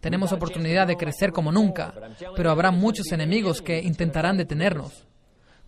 Tenemos 0.00 0.32
oportunidad 0.32 0.86
de 0.86 0.96
crecer 0.96 1.30
como 1.30 1.52
nunca, 1.52 1.94
pero 2.34 2.50
habrá 2.50 2.70
muchos 2.70 3.12
enemigos 3.12 3.60
que 3.60 3.80
intentarán 3.80 4.36
detenernos. 4.36 5.06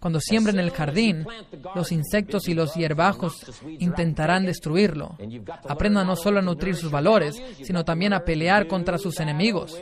Cuando 0.01 0.19
siembren 0.21 0.59
el 0.59 0.73
jardín, 0.73 1.25
los 1.77 1.93
insectos 1.93 2.49
y 2.49 2.55
los 2.55 2.75
hierbajos 2.75 3.63
intentarán 3.79 4.45
destruirlo. 4.45 5.17
Aprendan 5.69 6.09
no 6.09 6.17
solo 6.17 6.41
a 6.41 6.43
nutrir 6.43 6.75
sus 6.75 6.91
valores, 6.91 7.41
sino 7.63 7.85
también 7.85 8.13
a 8.13 8.25
pelear 8.25 8.67
contra 8.67 8.99
sus 8.99 9.21
enemigos. 9.21 9.81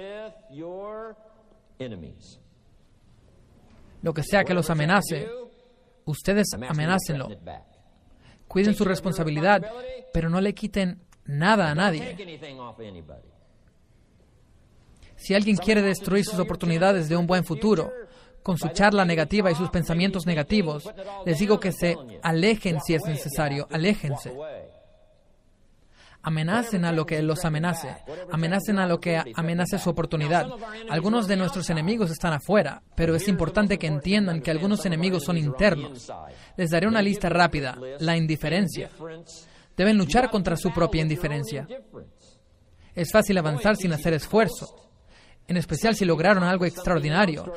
Lo 4.02 4.12
que 4.12 4.22
sea 4.22 4.44
que 4.44 4.52
los 4.52 4.68
amenace, 4.68 5.28
ustedes 6.04 6.48
amenácenlo. 6.68 7.28
Cuiden 8.46 8.74
su 8.74 8.84
responsabilidad, 8.84 9.62
pero 10.12 10.28
no 10.28 10.40
le 10.40 10.54
quiten 10.54 11.00
nada 11.24 11.70
a 11.70 11.74
nadie. 11.74 12.16
Si 15.20 15.34
alguien 15.34 15.56
quiere 15.56 15.82
destruir 15.82 16.24
sus 16.24 16.38
oportunidades 16.38 17.08
de 17.08 17.16
un 17.16 17.26
buen 17.26 17.44
futuro, 17.44 17.92
con 18.42 18.56
su 18.56 18.68
charla 18.70 19.04
negativa 19.04 19.50
y 19.50 19.54
sus 19.54 19.68
pensamientos 19.68 20.26
negativos, 20.26 20.90
les 21.26 21.38
digo 21.38 21.60
que 21.60 21.72
se 21.72 21.94
alejen 22.22 22.80
si 22.80 22.94
es 22.94 23.02
necesario, 23.04 23.68
aléjense. 23.70 24.32
Amenacen 26.22 26.84
a 26.84 26.92
lo 26.92 27.04
que 27.04 27.20
los 27.22 27.44
amenace, 27.44 27.96
amenacen 28.30 28.78
a 28.78 28.86
lo 28.86 28.98
que 28.98 29.22
amenace 29.34 29.78
su 29.78 29.90
oportunidad. 29.90 30.46
Algunos 30.88 31.28
de 31.28 31.36
nuestros 31.36 31.68
enemigos 31.68 32.10
están 32.10 32.32
afuera, 32.32 32.82
pero 32.94 33.14
es 33.14 33.28
importante 33.28 33.78
que 33.78 33.86
entiendan 33.86 34.40
que 34.40 34.50
algunos 34.50 34.84
enemigos 34.86 35.24
son 35.24 35.36
internos. 35.36 36.10
Les 36.56 36.70
daré 36.70 36.86
una 36.88 37.02
lista 37.02 37.28
rápida. 37.28 37.78
La 38.00 38.16
indiferencia. 38.16 38.90
Deben 39.76 39.98
luchar 39.98 40.30
contra 40.30 40.56
su 40.56 40.72
propia 40.72 41.02
indiferencia. 41.02 41.66
Es 42.94 43.12
fácil 43.12 43.38
avanzar 43.38 43.76
sin 43.76 43.92
hacer 43.92 44.14
esfuerzo, 44.14 44.89
en 45.46 45.56
especial 45.56 45.96
si 45.96 46.04
lograron 46.04 46.44
algo 46.44 46.64
extraordinario. 46.64 47.52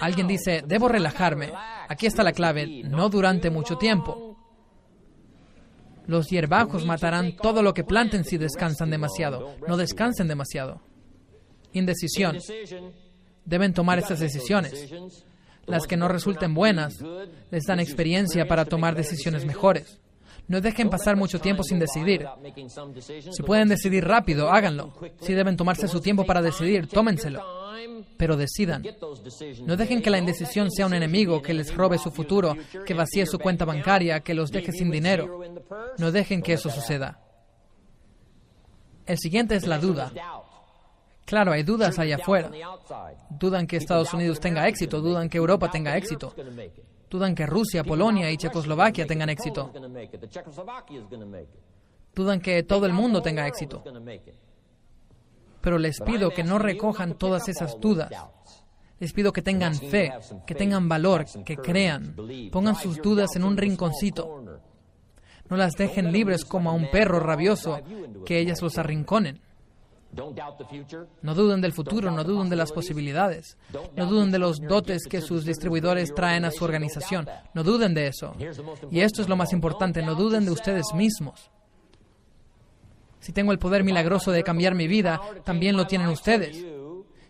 Alguien 0.00 0.26
dice, 0.26 0.62
debo 0.66 0.88
relajarme. 0.88 1.52
Aquí 1.88 2.06
está 2.06 2.22
la 2.22 2.32
clave, 2.32 2.82
no 2.84 3.08
durante 3.08 3.50
mucho 3.50 3.76
tiempo. 3.76 4.36
Los 6.06 6.28
hierbajos 6.28 6.86
matarán 6.86 7.36
todo 7.36 7.62
lo 7.62 7.74
que 7.74 7.84
planten 7.84 8.24
si 8.24 8.38
descansan 8.38 8.90
demasiado. 8.90 9.56
No 9.68 9.76
descansen 9.76 10.26
demasiado. 10.26 10.80
Indecisión. 11.72 12.38
Deben 13.44 13.74
tomar 13.74 13.98
estas 13.98 14.18
decisiones. 14.18 14.90
Las 15.66 15.86
que 15.86 15.98
no 15.98 16.08
resulten 16.08 16.54
buenas 16.54 16.96
les 17.50 17.64
dan 17.64 17.78
experiencia 17.78 18.48
para 18.48 18.64
tomar 18.64 18.96
decisiones 18.96 19.44
mejores. 19.44 20.00
No 20.48 20.62
dejen 20.62 20.88
pasar 20.88 21.14
mucho 21.14 21.38
tiempo 21.40 21.62
sin 21.62 21.78
decidir. 21.78 22.26
Si 23.30 23.42
pueden 23.42 23.68
decidir 23.68 24.06
rápido, 24.06 24.50
háganlo. 24.50 24.94
Si 25.20 25.34
deben 25.34 25.56
tomarse 25.56 25.86
su 25.88 26.00
tiempo 26.00 26.24
para 26.24 26.40
decidir, 26.40 26.88
tómenselo. 26.88 27.42
Pero 28.16 28.36
decidan. 28.36 28.82
No 29.64 29.76
dejen 29.76 30.02
que 30.02 30.10
la 30.10 30.18
indecisión 30.18 30.70
sea 30.70 30.86
un 30.86 30.94
enemigo 30.94 31.42
que 31.42 31.54
les 31.54 31.74
robe 31.74 31.98
su 31.98 32.10
futuro, 32.10 32.56
que 32.86 32.94
vacíe 32.94 33.26
su 33.26 33.38
cuenta 33.38 33.64
bancaria, 33.64 34.20
que 34.20 34.34
los 34.34 34.50
deje 34.50 34.72
sin 34.72 34.90
dinero. 34.90 35.40
No 35.98 36.10
dejen 36.10 36.42
que 36.42 36.54
eso 36.54 36.70
suceda. 36.70 37.20
El 39.06 39.18
siguiente 39.18 39.54
es 39.54 39.66
la 39.66 39.78
duda. 39.78 40.12
Claro, 41.24 41.52
hay 41.52 41.62
dudas 41.62 41.98
allá 41.98 42.16
afuera. 42.16 42.50
Dudan 43.30 43.66
que 43.66 43.76
Estados 43.76 44.14
Unidos 44.14 44.40
tenga 44.40 44.66
éxito, 44.66 45.02
dudan 45.02 45.28
que 45.28 45.36
Europa 45.36 45.70
tenga 45.70 45.94
éxito. 45.96 46.34
Dudan 47.10 47.34
que 47.34 47.46
Rusia, 47.46 47.84
Polonia 47.84 48.30
y 48.30 48.36
Checoslovaquia 48.36 49.06
tengan 49.06 49.30
éxito. 49.30 49.72
Dudan 52.14 52.40
que 52.40 52.62
todo 52.64 52.86
el 52.86 52.92
mundo 52.92 53.22
tenga 53.22 53.46
éxito. 53.46 53.82
Pero 55.60 55.78
les 55.78 56.00
pido 56.00 56.30
que 56.30 56.44
no 56.44 56.58
recojan 56.58 57.14
todas 57.14 57.48
esas 57.48 57.78
dudas. 57.80 58.10
Les 59.00 59.12
pido 59.12 59.32
que 59.32 59.42
tengan 59.42 59.74
fe, 59.74 60.12
que 60.46 60.54
tengan 60.54 60.88
valor, 60.88 61.24
que 61.44 61.56
crean. 61.56 62.14
Pongan 62.50 62.74
sus 62.74 63.00
dudas 63.00 63.36
en 63.36 63.44
un 63.44 63.56
rinconcito. 63.56 64.60
No 65.48 65.56
las 65.56 65.74
dejen 65.74 66.12
libres 66.12 66.44
como 66.44 66.70
a 66.70 66.74
un 66.74 66.90
perro 66.90 67.20
rabioso, 67.20 67.80
que 68.26 68.38
ellas 68.38 68.60
los 68.60 68.76
arrinconen. 68.76 69.40
No 71.22 71.34
duden 71.34 71.60
del 71.60 71.72
futuro, 71.72 72.10
no 72.10 72.24
duden 72.24 72.48
de 72.48 72.56
las 72.56 72.72
posibilidades, 72.72 73.56
no 73.96 74.06
duden 74.06 74.30
de 74.30 74.38
los 74.38 74.60
dotes 74.60 75.06
que 75.06 75.20
sus 75.20 75.44
distribuidores 75.44 76.14
traen 76.14 76.44
a 76.44 76.50
su 76.50 76.64
organización, 76.64 77.28
no 77.54 77.62
duden 77.62 77.94
de 77.94 78.08
eso. 78.08 78.34
Y 78.90 79.00
esto 79.00 79.22
es 79.22 79.28
lo 79.28 79.36
más 79.36 79.52
importante, 79.52 80.02
no 80.02 80.14
duden 80.14 80.44
de 80.44 80.50
ustedes 80.50 80.86
mismos. 80.94 81.50
Si 83.20 83.32
tengo 83.32 83.52
el 83.52 83.58
poder 83.58 83.84
milagroso 83.84 84.32
de 84.32 84.42
cambiar 84.42 84.74
mi 84.74 84.86
vida, 84.86 85.20
también 85.44 85.76
lo 85.76 85.86
tienen 85.86 86.08
ustedes. 86.08 86.64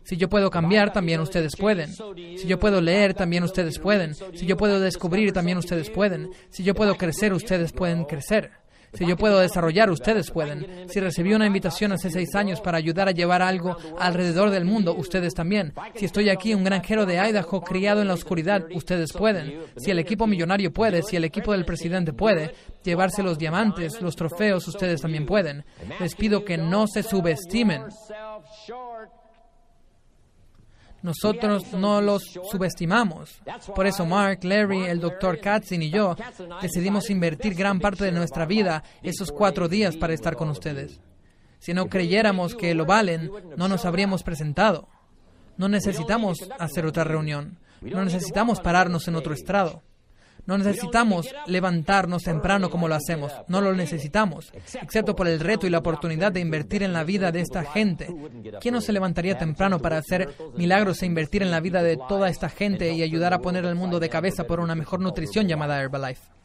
Si 0.04 0.16
yo 0.16 0.30
puedo 0.30 0.48
cambiar, 0.48 0.92
también 0.92 1.20
ustedes 1.20 1.54
pueden. 1.54 1.92
Si 1.92 2.46
yo 2.46 2.58
puedo 2.58 2.80
leer, 2.80 3.12
también 3.12 3.44
ustedes 3.44 3.78
pueden. 3.78 4.14
Si 4.14 4.46
yo 4.46 4.56
puedo 4.56 4.80
descubrir, 4.80 5.32
también 5.32 5.58
ustedes 5.58 5.90
pueden. 5.90 6.30
Si 6.48 6.62
yo 6.62 6.74
puedo 6.74 6.96
crecer, 6.96 7.34
ustedes 7.34 7.72
pueden 7.72 8.04
crecer. 8.04 8.52
Si 8.92 9.06
yo 9.06 9.16
puedo 9.16 9.38
desarrollar, 9.38 9.90
ustedes 9.90 10.30
pueden. 10.30 10.88
Si 10.88 11.00
recibí 11.00 11.34
una 11.34 11.46
invitación 11.46 11.92
hace 11.92 12.10
seis 12.10 12.34
años 12.34 12.60
para 12.60 12.78
ayudar 12.78 13.08
a 13.08 13.12
llevar 13.12 13.42
algo 13.42 13.76
alrededor 13.98 14.50
del 14.50 14.64
mundo, 14.64 14.94
ustedes 14.94 15.34
también. 15.34 15.72
Si 15.94 16.04
estoy 16.04 16.30
aquí, 16.30 16.54
un 16.54 16.64
granjero 16.64 17.06
de 17.06 17.18
Idaho 17.18 17.60
criado 17.62 18.00
en 18.00 18.08
la 18.08 18.14
oscuridad, 18.14 18.66
ustedes 18.74 19.12
pueden. 19.12 19.60
Si 19.76 19.90
el 19.90 19.98
equipo 19.98 20.26
millonario 20.26 20.72
puede, 20.72 21.02
si 21.02 21.16
el 21.16 21.24
equipo 21.24 21.52
del 21.52 21.64
presidente 21.64 22.12
puede, 22.12 22.54
llevarse 22.82 23.22
los 23.22 23.38
diamantes, 23.38 24.00
los 24.00 24.16
trofeos, 24.16 24.66
ustedes 24.66 25.02
también 25.02 25.26
pueden. 25.26 25.64
Les 26.00 26.14
pido 26.14 26.44
que 26.44 26.56
no 26.56 26.86
se 26.86 27.02
subestimen. 27.02 27.82
Nosotros 31.02 31.72
no 31.72 32.00
los 32.00 32.22
subestimamos. 32.50 33.40
Por 33.74 33.86
eso 33.86 34.04
Mark, 34.04 34.40
Larry, 34.42 34.84
el 34.84 35.00
doctor 35.00 35.40
Katzin 35.40 35.82
y 35.82 35.90
yo 35.90 36.16
decidimos 36.60 37.10
invertir 37.10 37.54
gran 37.54 37.78
parte 37.78 38.04
de 38.04 38.12
nuestra 38.12 38.46
vida 38.46 38.82
esos 39.02 39.30
cuatro 39.30 39.68
días 39.68 39.96
para 39.96 40.14
estar 40.14 40.36
con 40.36 40.48
ustedes. 40.48 41.00
Si 41.60 41.72
no 41.72 41.86
creyéramos 41.86 42.54
que 42.54 42.74
lo 42.74 42.86
valen, 42.86 43.30
no 43.56 43.68
nos 43.68 43.84
habríamos 43.84 44.22
presentado. 44.22 44.88
No 45.56 45.68
necesitamos 45.68 46.38
hacer 46.58 46.86
otra 46.86 47.04
reunión. 47.04 47.58
No 47.80 48.04
necesitamos 48.04 48.60
pararnos 48.60 49.06
en 49.08 49.16
otro 49.16 49.34
estrado. 49.34 49.82
No 50.48 50.56
necesitamos 50.56 51.28
levantarnos 51.46 52.22
temprano 52.22 52.70
como 52.70 52.88
lo 52.88 52.94
hacemos, 52.94 53.30
no 53.48 53.60
lo 53.60 53.74
necesitamos, 53.74 54.50
excepto 54.54 55.14
por 55.14 55.28
el 55.28 55.40
reto 55.40 55.66
y 55.66 55.70
la 55.70 55.76
oportunidad 55.76 56.32
de 56.32 56.40
invertir 56.40 56.82
en 56.82 56.94
la 56.94 57.04
vida 57.04 57.30
de 57.30 57.42
esta 57.42 57.64
gente. 57.64 58.08
¿Quién 58.58 58.72
no 58.72 58.80
se 58.80 58.94
levantaría 58.94 59.36
temprano 59.36 59.78
para 59.78 59.98
hacer 59.98 60.34
milagros 60.56 61.02
e 61.02 61.06
invertir 61.06 61.42
en 61.42 61.50
la 61.50 61.60
vida 61.60 61.82
de 61.82 61.98
toda 62.08 62.30
esta 62.30 62.48
gente 62.48 62.90
y 62.94 63.02
ayudar 63.02 63.34
a 63.34 63.40
poner 63.40 63.66
el 63.66 63.74
mundo 63.74 64.00
de 64.00 64.08
cabeza 64.08 64.44
por 64.44 64.60
una 64.60 64.74
mejor 64.74 65.00
nutrición 65.00 65.46
llamada 65.46 65.82
Herbalife? 65.82 66.37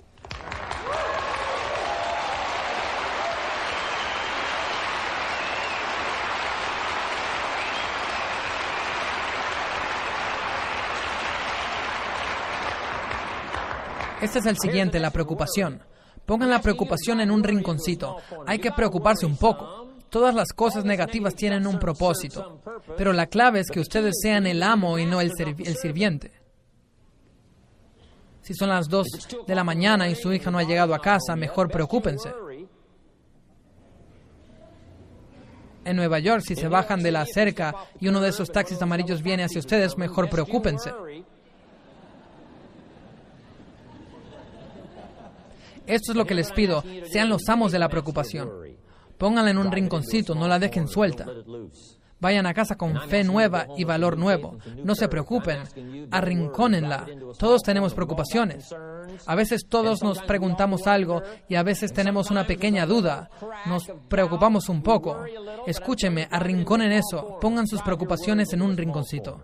Este 14.23 14.39
es 14.39 14.45
el 14.45 14.57
siguiente, 14.57 15.01
la 15.01 15.11
preocupación. 15.11 15.84
Pongan 16.25 16.50
la 16.50 16.61
preocupación 16.61 17.19
en 17.19 17.29
un 17.29 17.44
rinconcito. 17.44 18.16
Hay 18.47 18.57
que 18.57 18.72
preocuparse 18.72 19.25
un 19.25 19.35
poco. 19.35 19.89
Todas 20.09 20.34
las 20.34 20.53
cosas 20.53 20.85
negativas 20.85 21.35
tienen 21.35 21.67
un 21.67 21.78
propósito, 21.78 22.61
pero 22.97 23.11
la 23.11 23.28
clave 23.28 23.59
es 23.59 23.69
que 23.69 23.81
ustedes 23.81 24.13
sean 24.22 24.47
el 24.47 24.63
amo 24.63 24.97
y 24.97 25.06
no 25.06 25.19
el, 25.19 25.34
sirviente. 25.34 26.31
Si 28.41 28.53
son 28.53 28.69
las 28.69 28.88
2 28.88 29.07
de 29.45 29.56
la 29.56 29.66
mañana 29.66 30.07
y 30.07 30.16
su 30.16 30.31
hija 30.31 30.50
no 30.50 30.57
ha 30.57 30.63
llegado 30.63 30.95
a 30.95 31.00
casa, 31.00 31.35
mejor 31.35 31.69
preocúpense. 31.69 32.31
En 35.84 35.97
Nueva 35.97 36.19
York, 36.19 36.44
si 36.47 36.55
se 36.55 36.69
bajan 36.69 37.03
de 37.03 37.11
la 37.11 37.25
cerca 37.25 37.76
y 37.99 38.08
uno 38.08 38.22
de 38.22 38.29
esos 38.29 38.49
taxis 38.49 38.81
amarillos 38.81 39.22
viene 39.22 39.43
hacia 39.43 39.59
ustedes, 39.59 39.97
mejor 39.97 40.29
preocúpense. 40.29 40.91
Esto 45.88 46.12
es 46.12 46.18
lo 46.18 46.26
que 46.26 46.35
les 46.35 46.52
pido, 46.52 46.84
sean 47.12 47.30
los 47.30 47.47
amos 47.50 47.72
de 47.72 47.80
la 47.80 47.90
preocupación. 47.90 48.50
Pónganla 49.18 49.52
en 49.52 49.58
un 49.58 49.72
rinconcito, 49.72 50.35
no 50.35 50.47
la 50.47 50.59
dejen 50.59 50.88
suelta. 50.88 51.26
Vayan 52.24 52.46
a 52.46 52.53
casa 52.53 52.78
con 52.78 52.97
fe 53.09 53.26
nueva 53.26 53.68
y 53.76 53.84
valor 53.84 54.18
nuevo. 54.18 54.58
No 54.82 54.96
se 54.96 55.09
preocupen, 55.09 55.59
arrincónenla. 56.09 57.06
Todos 57.38 57.62
tenemos 57.64 57.94
preocupaciones. 57.94 58.74
A 59.26 59.35
veces 59.35 59.66
todos 59.68 60.02
nos 60.02 60.20
preguntamos 60.22 60.88
algo 60.88 61.22
y 61.50 61.56
a 61.56 61.64
veces 61.64 61.91
tenemos 61.91 62.32
una 62.32 62.47
pequeña 62.47 62.86
duda. 62.86 63.29
Nos 63.66 63.91
preocupamos 64.08 64.70
un 64.70 64.82
poco. 64.82 65.20
Escúchenme, 65.68 66.29
arrinconen 66.32 66.94
eso. 66.94 67.40
Pongan 67.41 67.68
sus 67.68 67.82
preocupaciones 67.82 68.53
en 68.53 68.62
un 68.62 68.78
rinconcito. 68.78 69.44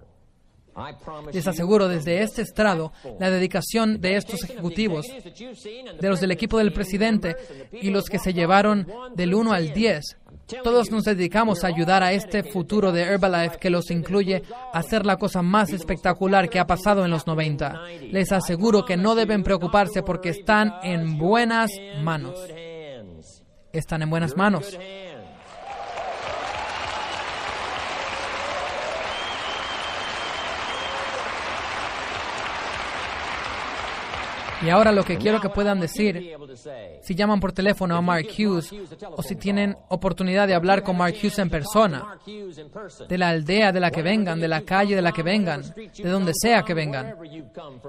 Les 1.34 1.48
aseguro 1.48 1.88
desde 1.88 2.22
este 2.22 2.42
estrado 2.42 2.92
la 3.20 3.30
dedicación 3.30 4.02
de 4.02 4.16
estos 4.16 4.44
ejecutivos, 4.44 5.06
de 5.08 6.10
los 6.10 6.20
del 6.20 6.32
equipo 6.32 6.58
del 6.58 6.74
presidente 6.74 7.36
y 7.72 7.90
los 7.90 8.06
que 8.06 8.20
se 8.20 8.34
llevaron 8.34 8.88
del 9.16 9.34
1 9.34 9.54
al 9.54 9.74
10. 9.74 10.18
Todos 10.64 10.90
nos 10.92 11.04
dedicamos 11.04 11.64
a 11.64 11.68
ayudar 11.68 12.02
a 12.02 12.12
este 12.14 12.44
futuro 12.44 12.92
de 12.92 13.04
Herbalife 13.04 13.58
que 13.60 13.70
los 13.70 13.92
incluye 13.92 14.42
a 14.74 14.80
hacer 14.80 15.06
la 15.06 15.18
cosa 15.18 15.42
más 15.42 15.72
espectacular 15.72 16.50
que 16.50 16.60
ha 16.60 16.66
pasado 16.66 17.06
en 17.06 17.12
los 17.12 17.28
90. 17.28 17.82
Les 18.12 18.32
aseguro 18.32 18.86
que 18.86 18.98
no 18.98 19.16
deben 19.16 19.44
preocuparse 19.44 20.02
porque 20.02 20.30
están 20.30 20.74
en 20.84 21.18
buenas 21.18 21.72
manos. 22.02 22.40
Están 23.72 24.02
en 24.02 24.10
buenas 24.10 24.36
manos. 24.36 24.78
Y 34.62 34.70
ahora 34.70 34.92
lo 34.92 35.04
que 35.04 35.18
quiero 35.18 35.40
que 35.40 35.50
puedan 35.50 35.80
decir, 35.80 36.36
si 37.02 37.16
llaman 37.16 37.40
por 37.40 37.54
teléfono 37.54 37.96
a 37.96 38.02
Mark 38.02 38.28
Hughes 38.38 38.74
o 39.16 39.24
si 39.24 39.36
tienen 39.36 39.78
oportunidad 39.88 40.48
de 40.48 40.54
hablar 40.54 40.84
con 40.84 40.98
Mark 40.98 41.16
Hughes 41.22 41.40
en 41.40 41.50
persona, 41.50 42.20
de 43.08 43.18
la 43.18 43.30
aldea 43.30 43.72
de 43.72 43.80
la 43.80 43.90
que 43.90 44.02
vengan, 44.02 44.40
de 44.40 44.48
la 44.48 44.62
calle 44.62 44.96
de 44.96 45.02
la 45.02 45.12
que 45.12 45.24
vengan, 45.24 45.62
de 45.62 46.10
donde 46.10 46.34
sea 46.34 46.64
que 46.64 46.74
vengan, 46.74 47.16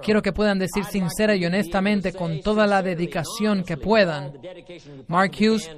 quiero 0.02 0.22
que 0.22 0.32
puedan 0.32 0.58
decir 0.58 0.84
sincera 0.84 1.34
y 1.34 1.44
honestamente, 1.44 2.12
con 2.12 2.40
toda 2.40 2.66
la 2.66 2.82
dedicación 2.82 3.64
que 3.64 3.76
puedan, 3.76 4.32
Mark 5.08 5.32
Hughes, 5.38 5.70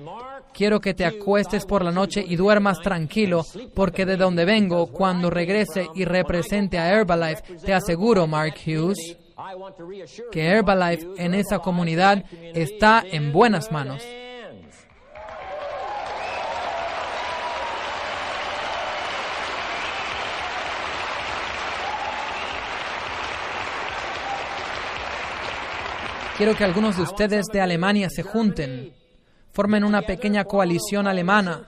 quiero 0.52 0.80
que 0.80 0.94
te 0.94 1.06
acuestes 1.06 1.64
por 1.64 1.84
la 1.84 1.90
noche 1.90 2.22
y 2.26 2.36
duermas 2.36 2.80
tranquilo, 2.80 3.46
porque 3.74 4.04
de 4.04 4.16
donde 4.16 4.44
vengo, 4.44 4.88
cuando 4.88 5.30
regrese 5.30 5.88
y 5.94 6.04
represente 6.04 6.78
a 6.78 6.88
Herbalife, 6.88 7.42
te 7.64 7.72
aseguro, 7.72 8.26
Mark 8.26 8.54
Hughes, 8.66 9.16
que 10.30 10.44
Herbalife 10.44 11.06
en 11.16 11.34
esa 11.34 11.58
comunidad 11.58 12.24
está 12.54 13.02
en 13.04 13.32
buenas 13.32 13.70
manos. 13.72 14.02
Quiero 26.36 26.56
que 26.56 26.64
algunos 26.64 26.96
de 26.96 27.02
ustedes 27.02 27.46
de 27.52 27.60
Alemania 27.60 28.08
se 28.10 28.22
junten, 28.22 28.92
formen 29.52 29.84
una 29.84 30.02
pequeña 30.02 30.44
coalición 30.44 31.06
alemana 31.06 31.62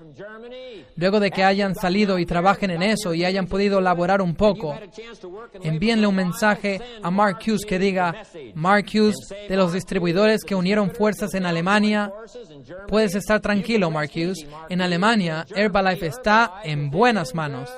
luego 0.96 1.20
de 1.20 1.30
que 1.30 1.44
hayan 1.44 1.74
salido 1.74 2.18
y 2.18 2.26
trabajen 2.26 2.70
en 2.70 2.82
eso 2.82 3.14
y 3.14 3.24
hayan 3.24 3.46
podido 3.46 3.80
laborar 3.80 4.22
un 4.22 4.34
poco, 4.34 4.78
envíenle 5.62 6.06
un 6.06 6.14
mensaje 6.14 6.80
a 7.02 7.10
Mark 7.10 7.38
Hughes 7.46 7.64
que 7.66 7.78
diga, 7.78 8.14
Mark 8.54 8.86
Hughes, 8.92 9.16
de 9.48 9.56
los 9.56 9.72
distribuidores 9.72 10.44
que 10.44 10.54
unieron 10.54 10.90
fuerzas 10.90 11.34
en 11.34 11.46
Alemania, 11.46 12.12
puedes 12.88 13.14
estar 13.14 13.40
tranquilo, 13.40 13.90
Mark 13.90 14.10
Hughes, 14.14 14.46
en 14.68 14.80
Alemania 14.80 15.44
Herbalife 15.54 16.06
está 16.06 16.60
en 16.62 16.90
buenas 16.90 17.34
manos. 17.34 17.70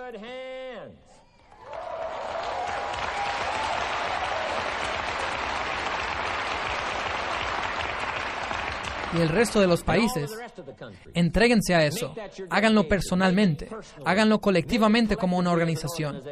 Y 9.17 9.21
el 9.21 9.29
resto 9.29 9.61
de 9.61 9.67
los 9.67 9.83
países, 9.83 10.31
entréguense 11.15 11.75
a 11.75 11.85
eso, 11.85 12.15
háganlo 12.51 12.89
personalmente, 12.89 13.69
háganlo 14.05 14.41
colectivamente 14.41 15.17
como 15.17 15.39
una 15.39 15.53
organización. 15.53 16.23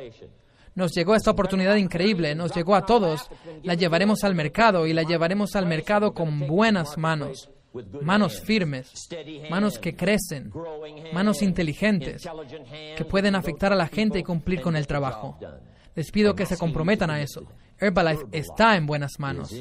Nos 0.74 0.92
llegó 0.92 1.14
esta 1.14 1.30
oportunidad 1.30 1.76
increíble, 1.76 2.34
nos 2.34 2.52
llegó 2.52 2.74
a 2.74 2.84
todos, 2.84 3.28
la 3.62 3.74
llevaremos 3.74 4.24
al 4.24 4.34
mercado 4.34 4.86
y 4.86 4.92
la 4.92 5.04
llevaremos 5.04 5.54
al 5.54 5.66
mercado 5.66 6.12
con 6.12 6.46
buenas 6.48 6.98
manos, 6.98 7.48
manos 8.02 8.40
firmes, 8.40 8.90
manos 9.50 9.78
que 9.78 9.94
crecen, 9.94 10.52
manos 11.12 11.42
inteligentes, 11.42 12.28
que 12.96 13.04
pueden 13.04 13.36
afectar 13.36 13.72
a 13.72 13.76
la 13.76 13.86
gente 13.86 14.18
y 14.18 14.24
cumplir 14.24 14.60
con 14.60 14.74
el 14.74 14.86
trabajo. 14.86 15.38
Les 15.94 16.10
pido 16.10 16.34
que 16.34 16.44
se 16.44 16.58
comprometan 16.58 17.10
a 17.10 17.20
eso. 17.22 17.46
Herbalife 17.78 18.24
está 18.32 18.76
en 18.76 18.86
buenas 18.86 19.12
manos. 19.18 19.54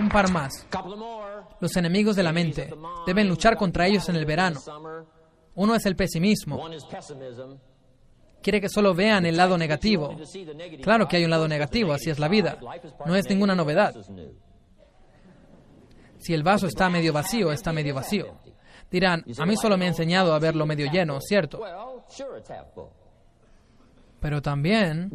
Un 0.00 0.08
par 0.08 0.30
más. 0.30 0.66
Los 1.60 1.76
enemigos 1.76 2.16
de 2.16 2.22
la 2.22 2.32
mente 2.32 2.72
deben 3.06 3.28
luchar 3.28 3.56
contra 3.56 3.86
ellos 3.86 4.08
en 4.08 4.16
el 4.16 4.24
verano. 4.24 4.60
Uno 5.54 5.74
es 5.74 5.84
el 5.84 5.94
pesimismo. 5.94 6.68
Quiere 8.42 8.60
que 8.60 8.70
solo 8.70 8.94
vean 8.94 9.26
el 9.26 9.36
lado 9.36 9.58
negativo. 9.58 10.16
Claro 10.82 11.06
que 11.06 11.18
hay 11.18 11.24
un 11.24 11.30
lado 11.30 11.46
negativo, 11.46 11.92
así 11.92 12.08
es 12.08 12.18
la 12.18 12.28
vida. 12.28 12.58
No 13.04 13.14
es 13.14 13.28
ninguna 13.28 13.54
novedad. 13.54 13.94
Si 16.18 16.32
el 16.32 16.42
vaso 16.42 16.66
está 16.66 16.88
medio 16.88 17.12
vacío, 17.12 17.52
está 17.52 17.72
medio 17.72 17.94
vacío. 17.94 18.38
Dirán, 18.90 19.24
a 19.38 19.46
mí 19.46 19.56
solo 19.56 19.76
me 19.76 19.84
ha 19.84 19.88
enseñado 19.88 20.32
a 20.32 20.38
verlo 20.38 20.66
medio 20.66 20.90
lleno, 20.90 21.20
¿cierto? 21.20 21.60
Pero 24.20 24.42
también 24.42 25.10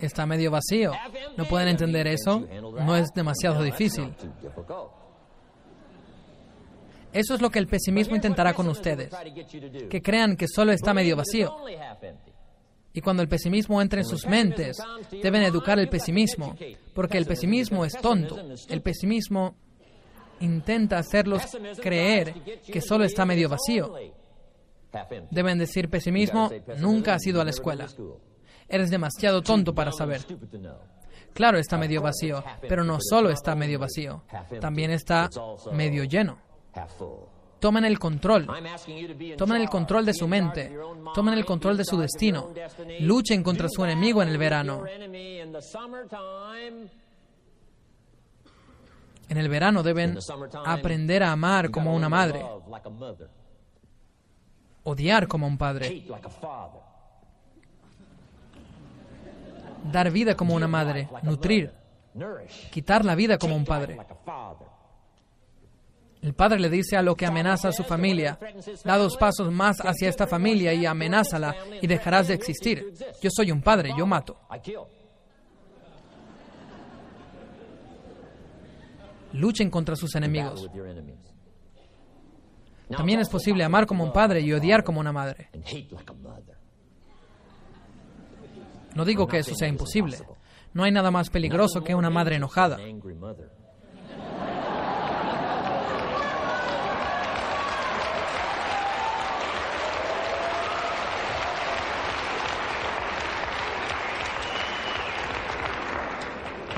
está 0.00 0.26
medio 0.26 0.50
vacío. 0.50 0.92
¿No 1.36 1.44
pueden 1.44 1.68
entender 1.68 2.06
eso? 2.06 2.46
No 2.60 2.96
es 2.96 3.12
demasiado 3.14 3.62
difícil. 3.62 4.12
Eso 7.12 7.34
es 7.34 7.40
lo 7.40 7.48
que 7.48 7.60
el 7.60 7.68
pesimismo 7.68 8.16
intentará 8.16 8.54
con 8.54 8.68
ustedes, 8.68 9.10
que 9.88 10.02
crean 10.02 10.36
que 10.36 10.48
solo 10.48 10.72
está 10.72 10.92
medio 10.92 11.16
vacío. 11.16 11.54
Y 12.92 13.00
cuando 13.00 13.22
el 13.22 13.28
pesimismo 13.28 13.80
entre 13.80 14.00
en 14.00 14.06
sus 14.06 14.26
mentes, 14.26 14.76
deben 15.22 15.42
educar 15.42 15.78
el 15.78 15.88
pesimismo, 15.88 16.56
porque 16.94 17.18
el 17.18 17.26
pesimismo 17.26 17.84
es 17.84 17.92
tonto. 17.94 18.36
El 18.68 18.82
pesimismo 18.82 19.56
intenta 20.40 20.98
hacerlos 20.98 21.42
creer 21.80 22.34
que 22.64 22.80
solo 22.80 23.04
está 23.04 23.24
medio 23.24 23.48
vacío. 23.48 23.94
Deben 25.30 25.58
decir 25.58 25.88
pesimismo, 25.88 26.50
nunca 26.78 27.14
has 27.14 27.26
ido 27.26 27.40
a 27.40 27.44
la 27.44 27.50
escuela. 27.50 27.86
Eres 28.68 28.90
demasiado 28.90 29.42
tonto 29.42 29.74
para 29.74 29.92
saber. 29.92 30.22
Claro, 31.32 31.58
está 31.58 31.76
medio 31.76 32.00
vacío, 32.00 32.42
pero 32.68 32.84
no 32.84 32.98
solo 33.00 33.30
está 33.30 33.54
medio 33.54 33.78
vacío, 33.78 34.22
también 34.60 34.90
está 34.90 35.28
medio 35.72 36.04
lleno. 36.04 36.38
Tomen 37.58 37.84
el 37.84 37.98
control. 37.98 38.46
Tomen 39.36 39.60
el 39.60 39.68
control 39.68 40.04
de 40.04 40.14
su 40.14 40.28
mente. 40.28 40.76
Tomen 41.14 41.34
el 41.34 41.44
control 41.44 41.76
de 41.76 41.84
su 41.84 41.96
destino. 41.98 42.50
Luchen 43.00 43.42
contra 43.42 43.68
su 43.68 43.84
enemigo 43.84 44.22
en 44.22 44.28
el 44.28 44.38
verano. 44.38 44.84
En 49.28 49.38
el 49.38 49.48
verano 49.48 49.82
deben 49.82 50.18
aprender 50.66 51.22
a 51.22 51.32
amar 51.32 51.70
como 51.70 51.94
una 51.94 52.08
madre 52.08 52.44
odiar 54.84 55.26
como 55.26 55.46
un 55.46 55.58
padre, 55.58 56.04
dar 59.90 60.10
vida 60.10 60.34
como 60.34 60.54
una 60.54 60.68
madre, 60.68 61.08
nutrir, 61.22 61.72
quitar 62.70 63.04
la 63.04 63.14
vida 63.14 63.38
como 63.38 63.56
un 63.56 63.64
padre. 63.64 63.98
El 66.22 66.32
padre 66.32 66.58
le 66.58 66.70
dice 66.70 66.96
a 66.96 67.02
lo 67.02 67.16
que 67.16 67.26
amenaza 67.26 67.68
a 67.68 67.72
su 67.72 67.84
familia, 67.84 68.38
da 68.82 68.96
dos 68.96 69.16
pasos 69.18 69.52
más 69.52 69.76
hacia 69.80 70.08
esta 70.08 70.26
familia 70.26 70.72
y 70.72 70.86
amenázala 70.86 71.54
y 71.82 71.86
dejarás 71.86 72.28
de 72.28 72.34
existir. 72.34 72.94
Yo 73.20 73.28
soy 73.30 73.50
un 73.50 73.60
padre, 73.60 73.90
yo 73.96 74.06
mato. 74.06 74.38
Luchen 79.32 79.68
contra 79.68 79.96
sus 79.96 80.14
enemigos. 80.14 80.70
También 82.88 83.20
es 83.20 83.28
posible 83.28 83.64
amar 83.64 83.86
como 83.86 84.04
un 84.04 84.12
padre 84.12 84.40
y 84.40 84.52
odiar 84.52 84.84
como 84.84 85.00
una 85.00 85.12
madre. 85.12 85.50
No 88.94 89.04
digo 89.04 89.26
que 89.26 89.38
eso 89.38 89.54
sea 89.54 89.68
imposible. 89.68 90.18
No 90.72 90.84
hay 90.84 90.92
nada 90.92 91.10
más 91.10 91.30
peligroso 91.30 91.82
que 91.82 91.94
una 91.94 92.10
madre 92.10 92.36
enojada. 92.36 92.78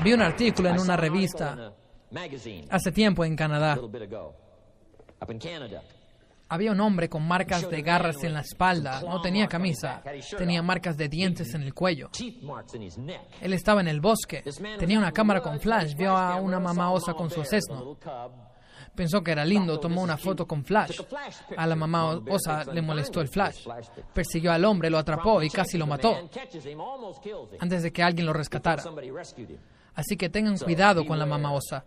Vi 0.03 0.13
un 0.13 0.21
artículo 0.21 0.69
en 0.69 0.79
una 0.79 0.95
revista 0.95 1.73
hace 2.69 2.91
tiempo 2.91 3.25
en 3.25 3.35
Canadá 3.35 3.77
había 6.49 6.71
un 6.71 6.79
hombre 6.79 7.09
con 7.09 7.27
marcas 7.27 7.69
de 7.69 7.81
garras 7.81 8.23
en 8.23 8.33
la 8.33 8.41
espalda, 8.41 9.01
no 9.01 9.21
tenía 9.21 9.47
camisa, 9.47 10.01
tenía 10.37 10.61
marcas 10.61 10.97
de 10.97 11.09
dientes 11.09 11.53
en 11.53 11.63
el 11.63 11.73
cuello. 11.73 12.09
Él 13.41 13.53
estaba 13.53 13.81
en 13.81 13.87
el 13.87 13.99
bosque, 13.99 14.43
tenía 14.79 14.97
una 14.97 15.11
cámara 15.11 15.41
con 15.41 15.59
flash, 15.59 15.95
vio 15.95 16.15
a 16.15 16.35
una 16.35 16.59
mamá 16.59 16.91
osa 16.91 17.13
con 17.13 17.29
su 17.29 17.41
asesno. 17.41 17.97
Pensó 18.95 19.21
que 19.21 19.31
era 19.31 19.45
lindo, 19.45 19.79
tomó 19.79 20.01
una 20.01 20.17
foto 20.17 20.47
con 20.47 20.63
flash. 20.63 20.99
A 21.55 21.67
la 21.67 21.75
mamá 21.75 22.15
osa 22.29 22.63
le 22.65 22.81
molestó 22.81 23.21
el 23.21 23.27
flash. 23.27 23.67
Persiguió 24.13 24.51
al 24.51 24.65
hombre, 24.65 24.89
lo 24.89 24.97
atrapó 24.97 25.43
y 25.43 25.49
casi 25.49 25.77
lo 25.77 25.85
mató 25.85 26.29
antes 27.59 27.83
de 27.83 27.91
que 27.91 28.01
alguien 28.01 28.25
lo 28.25 28.33
rescatara. 28.33 28.83
Así 29.93 30.15
que 30.15 30.29
tengan 30.29 30.57
cuidado 30.57 31.05
con 31.05 31.19
la 31.19 31.25
mamá 31.25 31.51
osa. 31.51 31.85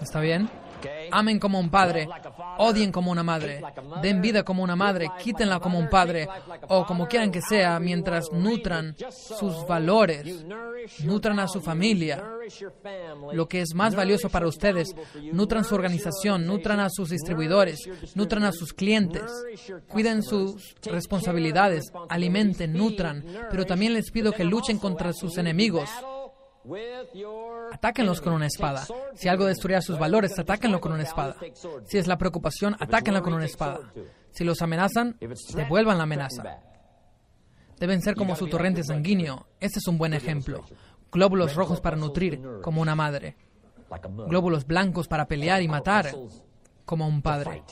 ¿Está 0.00 0.20
bien? 0.20 0.50
Amen 1.10 1.38
como 1.38 1.58
un 1.58 1.70
padre, 1.70 2.08
odien 2.58 2.92
como 2.92 3.10
una 3.10 3.22
madre, 3.22 3.62
den 4.02 4.20
vida 4.20 4.42
como 4.42 4.62
una 4.62 4.76
madre, 4.76 5.10
quítenla 5.22 5.60
como 5.60 5.78
un 5.78 5.88
padre, 5.88 6.28
o 6.68 6.86
como 6.86 7.06
quieran 7.06 7.30
que 7.30 7.40
sea, 7.40 7.78
mientras 7.80 8.30
nutran 8.32 8.96
sus 9.10 9.66
valores, 9.66 10.44
nutran 11.04 11.38
a 11.38 11.48
su 11.48 11.60
familia, 11.60 12.22
lo 13.32 13.48
que 13.48 13.60
es 13.62 13.74
más 13.74 13.94
valioso 13.94 14.28
para 14.28 14.46
ustedes, 14.46 14.94
nutran 15.32 15.64
su 15.64 15.74
organización, 15.74 16.46
nutran 16.46 16.80
a 16.80 16.88
sus 16.90 17.10
distribuidores, 17.10 17.80
nutran 18.14 18.44
a 18.44 18.52
sus 18.52 18.72
clientes, 18.72 19.22
cuiden 19.88 20.22
sus 20.22 20.74
responsabilidades, 20.84 21.84
alimenten, 22.08 22.72
nutran, 22.72 23.24
pero 23.50 23.64
también 23.64 23.94
les 23.94 24.10
pido 24.10 24.32
que 24.32 24.44
luchen 24.44 24.78
contra 24.78 25.12
sus 25.12 25.38
enemigos 25.38 25.88
Atáquenlos 27.72 28.20
con 28.20 28.32
una 28.32 28.46
espada. 28.46 28.86
Si 29.14 29.28
algo 29.28 29.44
destruye 29.46 29.80
sus 29.82 29.98
valores, 29.98 30.38
atáquenlo 30.38 30.80
con 30.80 30.92
una 30.92 31.02
espada. 31.02 31.36
Si 31.86 31.98
es 31.98 32.06
la 32.06 32.16
preocupación, 32.16 32.76
atáquenlo 32.78 33.22
con 33.22 33.34
una 33.34 33.44
espada. 33.44 33.80
Si 34.30 34.44
los 34.44 34.62
amenazan, 34.62 35.16
devuelvan 35.54 35.98
la 35.98 36.04
amenaza. 36.04 36.60
Deben 37.78 38.02
ser 38.02 38.14
como 38.14 38.36
su 38.36 38.48
torrente 38.48 38.82
sanguíneo. 38.82 39.46
Este 39.60 39.78
es 39.78 39.86
un 39.88 39.98
buen 39.98 40.14
ejemplo. 40.14 40.64
Glóbulos 41.12 41.54
rojos 41.54 41.80
para 41.80 41.96
nutrir, 41.96 42.40
como 42.62 42.80
una 42.80 42.94
madre. 42.94 43.36
Glóbulos 44.28 44.66
blancos 44.66 45.06
para 45.06 45.26
pelear 45.26 45.62
y 45.62 45.68
matar, 45.68 46.10
como 46.84 47.06
un 47.06 47.22
padre. 47.22 47.62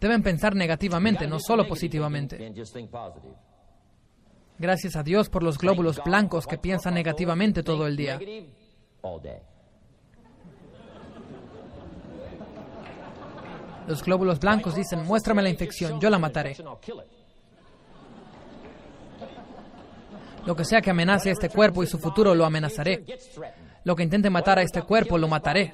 Deben 0.00 0.22
pensar 0.22 0.54
negativamente, 0.54 1.26
no 1.26 1.38
solo 1.40 1.66
positivamente. 1.66 2.52
Gracias 4.58 4.96
a 4.96 5.02
Dios 5.02 5.28
por 5.28 5.42
los 5.42 5.58
glóbulos 5.58 6.00
blancos 6.04 6.46
que 6.46 6.58
piensan 6.58 6.94
negativamente 6.94 7.62
todo 7.62 7.86
el 7.86 7.96
día. 7.96 8.20
Los 13.86 14.02
glóbulos 14.02 14.40
blancos 14.40 14.74
dicen, 14.74 15.04
muéstrame 15.04 15.42
la 15.42 15.50
infección, 15.50 16.00
yo 16.00 16.08
la 16.08 16.18
mataré. 16.18 16.56
Lo 20.46 20.54
que 20.54 20.64
sea 20.64 20.80
que 20.80 20.90
amenace 20.90 21.30
a 21.30 21.32
este 21.32 21.48
cuerpo 21.48 21.82
y 21.82 21.86
su 21.86 21.98
futuro, 21.98 22.34
lo 22.34 22.44
amenazaré. 22.44 23.04
Lo 23.84 23.94
que 23.94 24.02
intente 24.02 24.30
matar 24.30 24.58
a 24.58 24.62
este 24.62 24.82
cuerpo, 24.82 25.18
lo 25.18 25.28
mataré. 25.28 25.72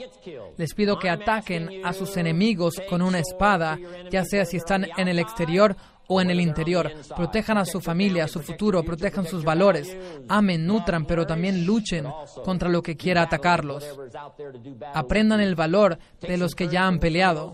Les 0.57 0.75
pido 0.75 0.99
que 0.99 1.09
ataquen 1.09 1.85
a 1.85 1.93
sus 1.93 2.17
enemigos 2.17 2.75
con 2.89 3.03
una 3.03 3.19
espada, 3.19 3.79
ya 4.11 4.25
sea 4.25 4.45
si 4.45 4.57
están 4.57 4.87
en 4.97 5.09
el 5.09 5.19
exterior 5.19 5.77
o 6.12 6.21
en 6.21 6.29
el 6.29 6.40
interior. 6.40 6.93
Protejan 7.14 7.57
a 7.57 7.64
su 7.64 7.81
familia, 7.81 8.25
a 8.25 8.29
su 8.29 8.40
futuro, 8.40 8.83
protejan 8.83 9.26
sus 9.26 9.45
valores. 9.45 9.97
Amen, 10.29 10.67
nutran, 10.67 11.07
pero 11.07 11.25
también 11.25 11.64
luchen 11.64 12.05
contra 12.45 12.69
lo 12.69 12.83
que 12.83 12.97
quiera 12.97 13.23
atacarlos. 13.23 13.85
Aprendan 14.93 15.40
el 15.40 15.55
valor 15.55 15.97
de 16.21 16.37
los 16.37 16.55
que 16.57 16.67
ya 16.67 16.87
han 16.87 16.99
peleado. 16.99 17.52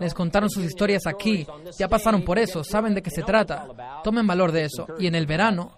Les 0.00 0.14
contaron 0.14 0.48
sus 0.48 0.64
historias 0.64 1.06
aquí, 1.06 1.46
ya 1.78 1.86
pasaron 1.86 2.22
por 2.22 2.38
eso, 2.38 2.64
saben 2.64 2.94
de 2.94 3.02
qué 3.02 3.10
se 3.10 3.22
trata. 3.22 3.68
Tomen 4.02 4.26
valor 4.26 4.52
de 4.52 4.64
eso. 4.64 4.86
Y 4.98 5.06
en 5.06 5.14
el 5.14 5.26
verano, 5.26 5.76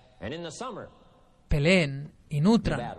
peleen 1.48 2.12
y 2.28 2.40
nutran. 2.40 2.94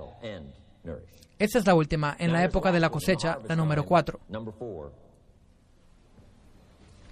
Esta 1.38 1.60
es 1.60 1.66
la 1.66 1.74
última, 1.74 2.18
en 2.20 2.34
la 2.34 2.44
época 2.44 2.70
de 2.70 2.82
la 2.82 2.90
cosecha, 2.90 3.40
la 3.48 3.56
número 3.56 3.86
cuatro. 3.86 4.20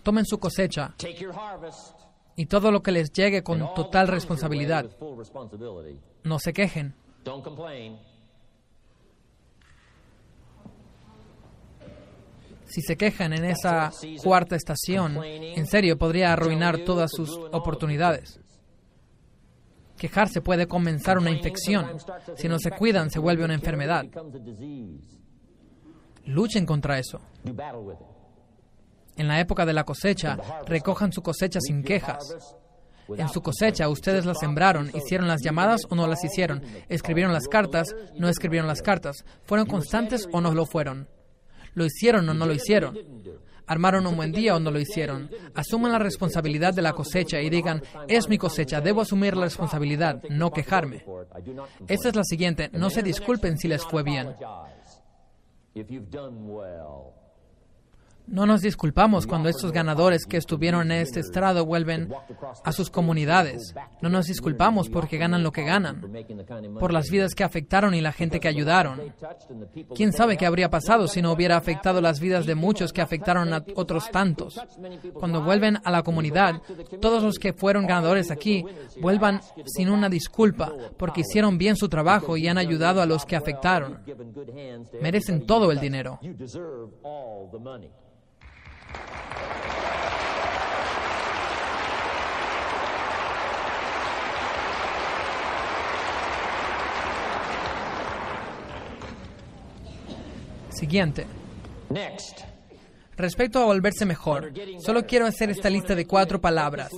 Tomen 0.07 0.25
su 0.25 0.39
cosecha 0.39 0.95
y 2.37 2.45
todo 2.45 2.71
lo 2.71 2.81
que 2.81 2.93
les 2.93 3.11
llegue 3.11 3.43
con 3.43 3.73
total 3.73 4.07
responsabilidad. 4.07 4.85
No 6.23 6.39
se 6.39 6.53
quejen. 6.53 6.95
Si 12.63 12.81
se 12.83 12.95
quejan 12.95 13.33
en 13.33 13.43
esa 13.43 13.91
cuarta 14.23 14.55
estación, 14.55 15.21
en 15.25 15.65
serio 15.65 15.97
podría 15.97 16.31
arruinar 16.31 16.85
todas 16.85 17.11
sus 17.11 17.37
oportunidades. 17.51 18.39
Quejarse 19.97 20.39
puede 20.39 20.67
comenzar 20.67 21.17
una 21.17 21.31
infección. 21.31 21.97
Si 22.37 22.47
no 22.47 22.59
se 22.59 22.71
cuidan, 22.71 23.09
se 23.09 23.19
vuelve 23.19 23.43
una 23.43 23.55
enfermedad. 23.55 24.05
Luchen 26.23 26.65
contra 26.65 26.97
eso. 26.97 27.19
En 29.17 29.27
la 29.27 29.39
época 29.39 29.65
de 29.65 29.73
la 29.73 29.83
cosecha, 29.83 30.37
recojan 30.65 31.11
su 31.11 31.21
cosecha 31.21 31.59
sin 31.59 31.83
quejas. 31.83 32.35
En 33.09 33.29
su 33.29 33.41
cosecha 33.41 33.87
ustedes 33.89 34.25
la 34.25 34.35
sembraron, 34.35 34.91
hicieron 34.93 35.27
las 35.27 35.41
llamadas 35.41 35.81
o 35.89 35.95
no 35.95 36.07
las 36.07 36.23
hicieron, 36.23 36.61
escribieron 36.89 37.33
las 37.33 37.47
cartas, 37.47 37.95
no 38.15 38.27
escribieron 38.27 38.67
las 38.67 38.81
cartas, 38.81 39.23
fueron 39.43 39.65
constantes 39.65 40.27
o 40.31 40.41
no 40.41 40.53
lo 40.53 40.65
fueron, 40.65 41.07
lo 41.73 41.85
hicieron 41.85 42.27
o 42.27 42.33
no 42.33 42.45
lo 42.45 42.53
hicieron, 42.53 42.97
armaron 43.65 44.07
un 44.07 44.17
buen 44.17 44.31
día 44.31 44.55
o 44.55 44.59
no 44.59 44.71
lo 44.71 44.79
hicieron. 44.79 45.29
Asuman 45.53 45.91
la 45.91 45.99
responsabilidad 45.99 46.73
de 46.73 46.81
la 46.81 46.93
cosecha 46.93 47.39
y 47.41 47.49
digan, 47.49 47.81
es 48.07 48.27
mi 48.27 48.37
cosecha, 48.37 48.81
debo 48.81 49.01
asumir 49.01 49.35
la 49.35 49.45
responsabilidad, 49.45 50.21
no 50.29 50.51
quejarme. 50.51 51.05
Esta 51.87 52.09
es 52.09 52.15
la 52.15 52.23
siguiente, 52.23 52.69
no 52.73 52.89
se 52.89 53.03
disculpen 53.03 53.57
si 53.57 53.67
les 53.67 53.83
fue 53.83 54.03
bien. 54.03 54.35
No 58.27 58.45
nos 58.45 58.61
disculpamos 58.61 59.25
cuando 59.25 59.47
estos 59.47 59.71
ganadores 59.71 60.25
que 60.25 60.35
estuvieron 60.35 60.91
en 60.91 60.99
este 60.99 61.21
estrado 61.21 61.65
vuelven 61.65 62.13
a 62.63 62.71
sus 62.73 62.89
comunidades. 62.89 63.73
No 64.01 64.09
nos 64.09 64.25
disculpamos 64.25 64.89
porque 64.89 65.17
ganan 65.17 65.43
lo 65.43 65.53
que 65.53 65.63
ganan, 65.63 66.11
por 66.77 66.91
las 66.91 67.09
vidas 67.09 67.33
que 67.33 67.45
afectaron 67.45 67.93
y 67.93 68.01
la 68.01 68.11
gente 68.11 68.41
que 68.41 68.49
ayudaron. 68.49 69.01
¿Quién 69.95 70.11
sabe 70.11 70.35
qué 70.35 70.45
habría 70.45 70.69
pasado 70.69 71.07
si 71.07 71.21
no 71.21 71.31
hubiera 71.31 71.55
afectado 71.55 72.01
las 72.01 72.19
vidas 72.19 72.45
de 72.45 72.55
muchos 72.55 72.91
que 72.91 73.01
afectaron 73.01 73.53
a 73.53 73.63
otros 73.75 74.11
tantos? 74.11 74.59
Cuando 75.13 75.41
vuelven 75.41 75.77
a 75.83 75.89
la 75.89 76.03
comunidad, 76.03 76.61
todos 76.99 77.23
los 77.23 77.39
que 77.39 77.53
fueron 77.53 77.87
ganadores 77.87 78.29
aquí 78.29 78.65
vuelvan 79.01 79.39
sin 79.65 79.89
una 79.89 80.09
disculpa 80.09 80.73
porque 80.97 81.21
hicieron 81.21 81.57
bien 81.57 81.77
su 81.77 81.87
trabajo 81.87 82.35
y 82.35 82.47
han 82.49 82.57
ayudado 82.57 83.01
a 83.01 83.05
los 83.05 83.25
que 83.25 83.37
afectaron. 83.37 83.99
Merecen 85.01 85.45
todo 85.45 85.71
el 85.71 85.79
dinero. 85.79 86.19
Siguiente. 100.77 101.25
Respecto 103.15 103.59
a 103.59 103.65
volverse 103.65 104.05
mejor, 104.05 104.53
solo 104.79 105.07
quiero 105.07 105.25
hacer 105.25 105.49
esta 105.49 105.71
lista 105.71 105.95
de 105.95 106.05
cuatro 106.05 106.39
palabras. 106.39 106.91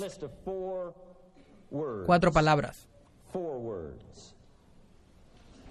Cuatro 2.06 2.32
palabras. 2.32 2.90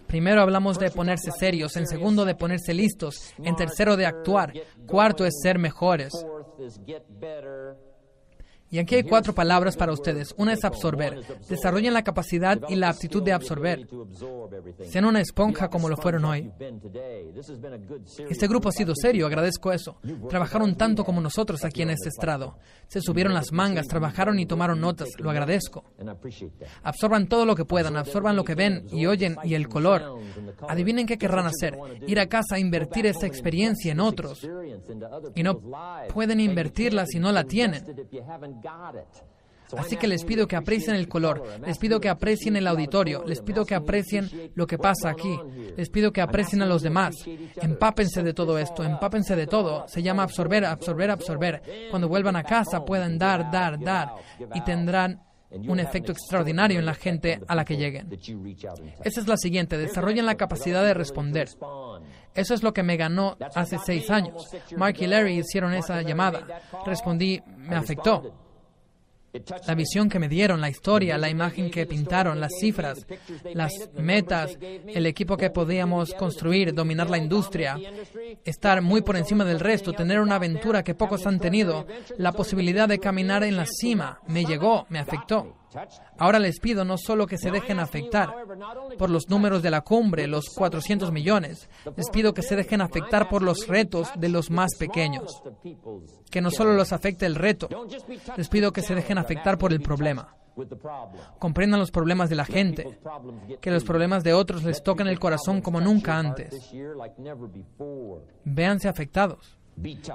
Primero 0.08 0.40
hablamos 0.40 0.78
de 0.78 0.90
ponerse 0.90 1.30
serios, 1.30 1.76
en 1.76 1.86
segundo 1.86 2.24
de 2.24 2.34
ponerse 2.34 2.72
listos, 2.72 3.34
en 3.44 3.54
tercero 3.56 3.96
de 3.96 4.06
actuar, 4.06 4.52
cuarto 4.86 5.26
es 5.26 5.34
ser 5.42 5.58
mejores. 5.58 6.12
Y 8.70 8.78
aquí 8.78 8.96
hay 8.96 9.02
cuatro 9.02 9.34
palabras 9.34 9.76
para 9.76 9.92
ustedes. 9.92 10.34
Una 10.36 10.52
es 10.52 10.64
absorber. 10.64 11.22
Desarrollen 11.48 11.94
la 11.94 12.04
capacidad 12.04 12.60
y 12.68 12.76
la 12.76 12.90
aptitud 12.90 13.22
de 13.22 13.32
absorber. 13.32 13.88
Sean 14.90 15.04
una 15.04 15.20
esponja 15.20 15.68
como 15.68 15.88
lo 15.88 15.96
fueron 15.96 16.24
hoy. 16.24 16.50
Este 18.28 18.46
grupo 18.46 18.68
ha 18.68 18.72
sido 18.72 18.94
serio, 18.94 19.26
agradezco 19.26 19.72
eso. 19.72 19.98
Trabajaron 20.28 20.76
tanto 20.76 21.04
como 21.04 21.20
nosotros 21.20 21.64
aquí 21.64 21.82
en 21.82 21.90
este 21.90 22.08
estrado. 22.08 22.58
Se 22.88 23.00
subieron 23.00 23.34
las 23.34 23.52
mangas, 23.52 23.86
trabajaron 23.86 24.38
y 24.38 24.46
tomaron 24.46 24.80
notas, 24.80 25.08
lo 25.18 25.30
agradezco. 25.30 25.84
Absorban 26.82 27.28
todo 27.28 27.46
lo 27.46 27.54
que 27.54 27.64
puedan, 27.64 27.96
absorban 27.96 28.36
lo 28.36 28.44
que 28.44 28.54
ven 28.54 28.86
y 28.92 29.06
oyen 29.06 29.36
y 29.44 29.54
el 29.54 29.68
color. 29.68 30.20
Adivinen 30.68 31.06
qué 31.06 31.18
querrán 31.18 31.46
hacer. 31.46 31.78
Ir 32.06 32.20
a 32.20 32.28
casa 32.28 32.58
invertir 32.58 33.06
esa 33.06 33.26
experiencia 33.26 33.92
en 33.92 34.00
otros. 34.00 34.46
Y 35.34 35.42
no 35.42 35.60
pueden 36.12 36.40
invertirla 36.40 37.06
si 37.06 37.18
no 37.18 37.32
la 37.32 37.44
tienen. 37.44 37.84
Así 39.76 39.96
que 39.96 40.08
les 40.08 40.24
pido 40.24 40.46
que 40.46 40.56
aprecien 40.56 40.96
el 40.96 41.08
color, 41.08 41.44
les 41.66 41.78
pido 41.78 42.00
que 42.00 42.08
aprecien 42.08 42.56
el 42.56 42.66
auditorio, 42.66 43.22
les 43.26 43.42
pido 43.42 43.66
que 43.66 43.74
aprecien 43.74 44.52
lo 44.54 44.66
que 44.66 44.78
pasa 44.78 45.10
aquí, 45.10 45.38
les 45.76 45.90
pido 45.90 46.12
que 46.12 46.22
aprecien 46.22 46.62
a 46.62 46.66
los 46.66 46.82
demás. 46.82 47.14
Empápense 47.60 48.22
de 48.22 48.32
todo 48.32 48.58
esto, 48.58 48.82
empápense 48.82 49.36
de 49.36 49.46
todo. 49.46 49.86
Se 49.88 50.02
llama 50.02 50.22
absorber, 50.22 50.64
absorber, 50.64 51.10
absorber. 51.10 51.62
Cuando 51.90 52.08
vuelvan 52.08 52.36
a 52.36 52.44
casa 52.44 52.84
puedan 52.84 53.18
dar, 53.18 53.50
dar, 53.50 53.78
dar 53.78 54.14
y 54.54 54.62
tendrán 54.62 55.20
un 55.50 55.80
efecto 55.80 56.12
extraordinario 56.12 56.78
en 56.78 56.86
la 56.86 56.94
gente 56.94 57.40
a 57.46 57.54
la 57.54 57.64
que 57.64 57.76
lleguen. 57.76 58.08
Esa 59.04 59.20
es 59.20 59.26
la 59.26 59.36
siguiente, 59.36 59.76
desarrollen 59.76 60.26
la 60.26 60.36
capacidad 60.36 60.82
de 60.82 60.94
responder. 60.94 61.48
Eso 62.34 62.54
es 62.54 62.62
lo 62.62 62.72
que 62.72 62.82
me 62.82 62.96
ganó 62.96 63.36
hace 63.54 63.78
seis 63.84 64.10
años. 64.10 64.48
Mark 64.76 64.96
y 65.00 65.06
Larry 65.06 65.38
hicieron 65.38 65.74
esa 65.74 66.00
llamada. 66.02 66.46
Respondí, 66.86 67.42
me 67.56 67.76
afectó. 67.76 68.47
La 69.66 69.74
visión 69.74 70.08
que 70.08 70.18
me 70.18 70.28
dieron, 70.28 70.60
la 70.60 70.70
historia, 70.70 71.18
la 71.18 71.28
imagen 71.28 71.70
que 71.70 71.86
pintaron, 71.86 72.40
las 72.40 72.52
cifras, 72.58 73.06
las 73.52 73.72
metas, 73.94 74.58
el 74.60 75.06
equipo 75.06 75.36
que 75.36 75.50
podíamos 75.50 76.14
construir, 76.14 76.74
dominar 76.74 77.10
la 77.10 77.18
industria, 77.18 77.78
estar 78.44 78.80
muy 78.80 79.02
por 79.02 79.16
encima 79.16 79.44
del 79.44 79.60
resto, 79.60 79.92
tener 79.92 80.20
una 80.20 80.36
aventura 80.36 80.82
que 80.82 80.94
pocos 80.94 81.26
han 81.26 81.40
tenido, 81.40 81.86
la 82.16 82.32
posibilidad 82.32 82.88
de 82.88 82.98
caminar 82.98 83.44
en 83.44 83.56
la 83.56 83.66
cima, 83.66 84.20
me 84.26 84.44
llegó, 84.44 84.86
me 84.88 84.98
afectó. 84.98 85.54
Ahora 86.18 86.38
les 86.38 86.60
pido 86.60 86.84
no 86.84 86.96
solo 86.98 87.26
que 87.26 87.38
se 87.38 87.50
dejen 87.50 87.78
afectar 87.78 88.34
por 88.98 89.10
los 89.10 89.28
números 89.28 89.62
de 89.62 89.70
la 89.70 89.82
cumbre, 89.82 90.26
los 90.26 90.46
400 90.54 91.12
millones, 91.12 91.68
les 91.96 92.10
pido 92.10 92.34
que 92.34 92.42
se 92.42 92.56
dejen 92.56 92.80
afectar 92.80 93.28
por 93.28 93.42
los 93.42 93.66
retos 93.66 94.08
de 94.16 94.28
los 94.28 94.50
más 94.50 94.74
pequeños, 94.78 95.42
que 96.30 96.40
no 96.40 96.50
solo 96.50 96.74
los 96.74 96.92
afecte 96.92 97.26
el 97.26 97.34
reto, 97.34 97.68
les 98.36 98.48
pido 98.48 98.72
que 98.72 98.82
se 98.82 98.94
dejen 98.94 99.18
afectar 99.18 99.58
por 99.58 99.72
el 99.72 99.80
problema. 99.80 100.34
Comprendan 101.38 101.78
los 101.78 101.90
problemas 101.90 102.30
de 102.30 102.36
la 102.36 102.44
gente, 102.44 102.98
que 103.60 103.70
los 103.70 103.84
problemas 103.84 104.24
de 104.24 104.32
otros 104.32 104.64
les 104.64 104.82
toquen 104.82 105.06
el 105.06 105.20
corazón 105.20 105.60
como 105.60 105.80
nunca 105.80 106.18
antes. 106.18 106.72
Véanse 108.44 108.88
afectados. 108.88 109.57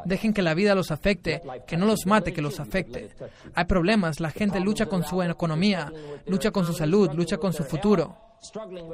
Dejen 0.05 0.33
que 0.33 0.41
la 0.41 0.53
vida 0.53 0.75
los 0.75 0.91
afecte, 0.91 1.41
que 1.65 1.77
no 1.77 1.85
los 1.85 2.05
mate, 2.05 2.33
que 2.33 2.41
los 2.41 2.59
afecte. 2.59 3.09
Hay 3.55 3.65
problemas, 3.65 4.19
la 4.19 4.31
gente 4.31 4.59
lucha 4.59 4.85
con 4.87 5.03
su 5.03 5.21
economía, 5.21 5.91
lucha 6.27 6.51
con 6.51 6.65
su 6.65 6.73
salud, 6.73 7.11
lucha 7.13 7.37
con 7.37 7.53
su 7.53 7.63
futuro. 7.63 8.17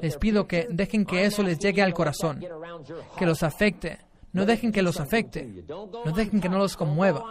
Les 0.02 0.18
pido 0.18 0.48
que 0.48 0.68
dejen 0.70 1.06
que 1.06 1.26
eso 1.26 1.44
les 1.44 1.60
llegue 1.60 1.82
al 1.82 1.94
corazón, 1.94 2.46
que 3.18 3.26
los 3.26 3.44
afecte. 3.44 4.00
No 4.32 4.46
dejen 4.46 4.72
que 4.72 4.84
los 4.84 5.00
afecte, 5.00 5.66
no 5.68 6.12
dejen 6.16 6.40
que 6.40 6.50
no 6.50 6.60
los 6.60 6.78
conmueva. 6.78 7.24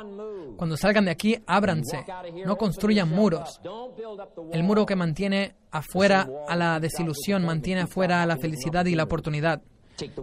Cuando 0.57 0.77
salgan 0.77 1.05
de 1.05 1.13
aquí, 1.13 1.39
ábranse, 1.47 2.05
no 2.45 2.57
construyan 2.57 3.09
muros. 3.09 3.61
El 4.53 4.65
muro 4.65 4.85
que 4.85 4.97
mantiene 4.97 5.55
afuera 5.71 6.29
a 6.49 6.57
la 6.57 6.81
desilusión, 6.81 7.45
mantiene 7.45 7.83
afuera 7.83 8.23
a 8.23 8.27
la 8.27 8.37
felicidad 8.37 8.85
y 8.87 8.97
la 8.97 9.05
oportunidad. 9.05 9.63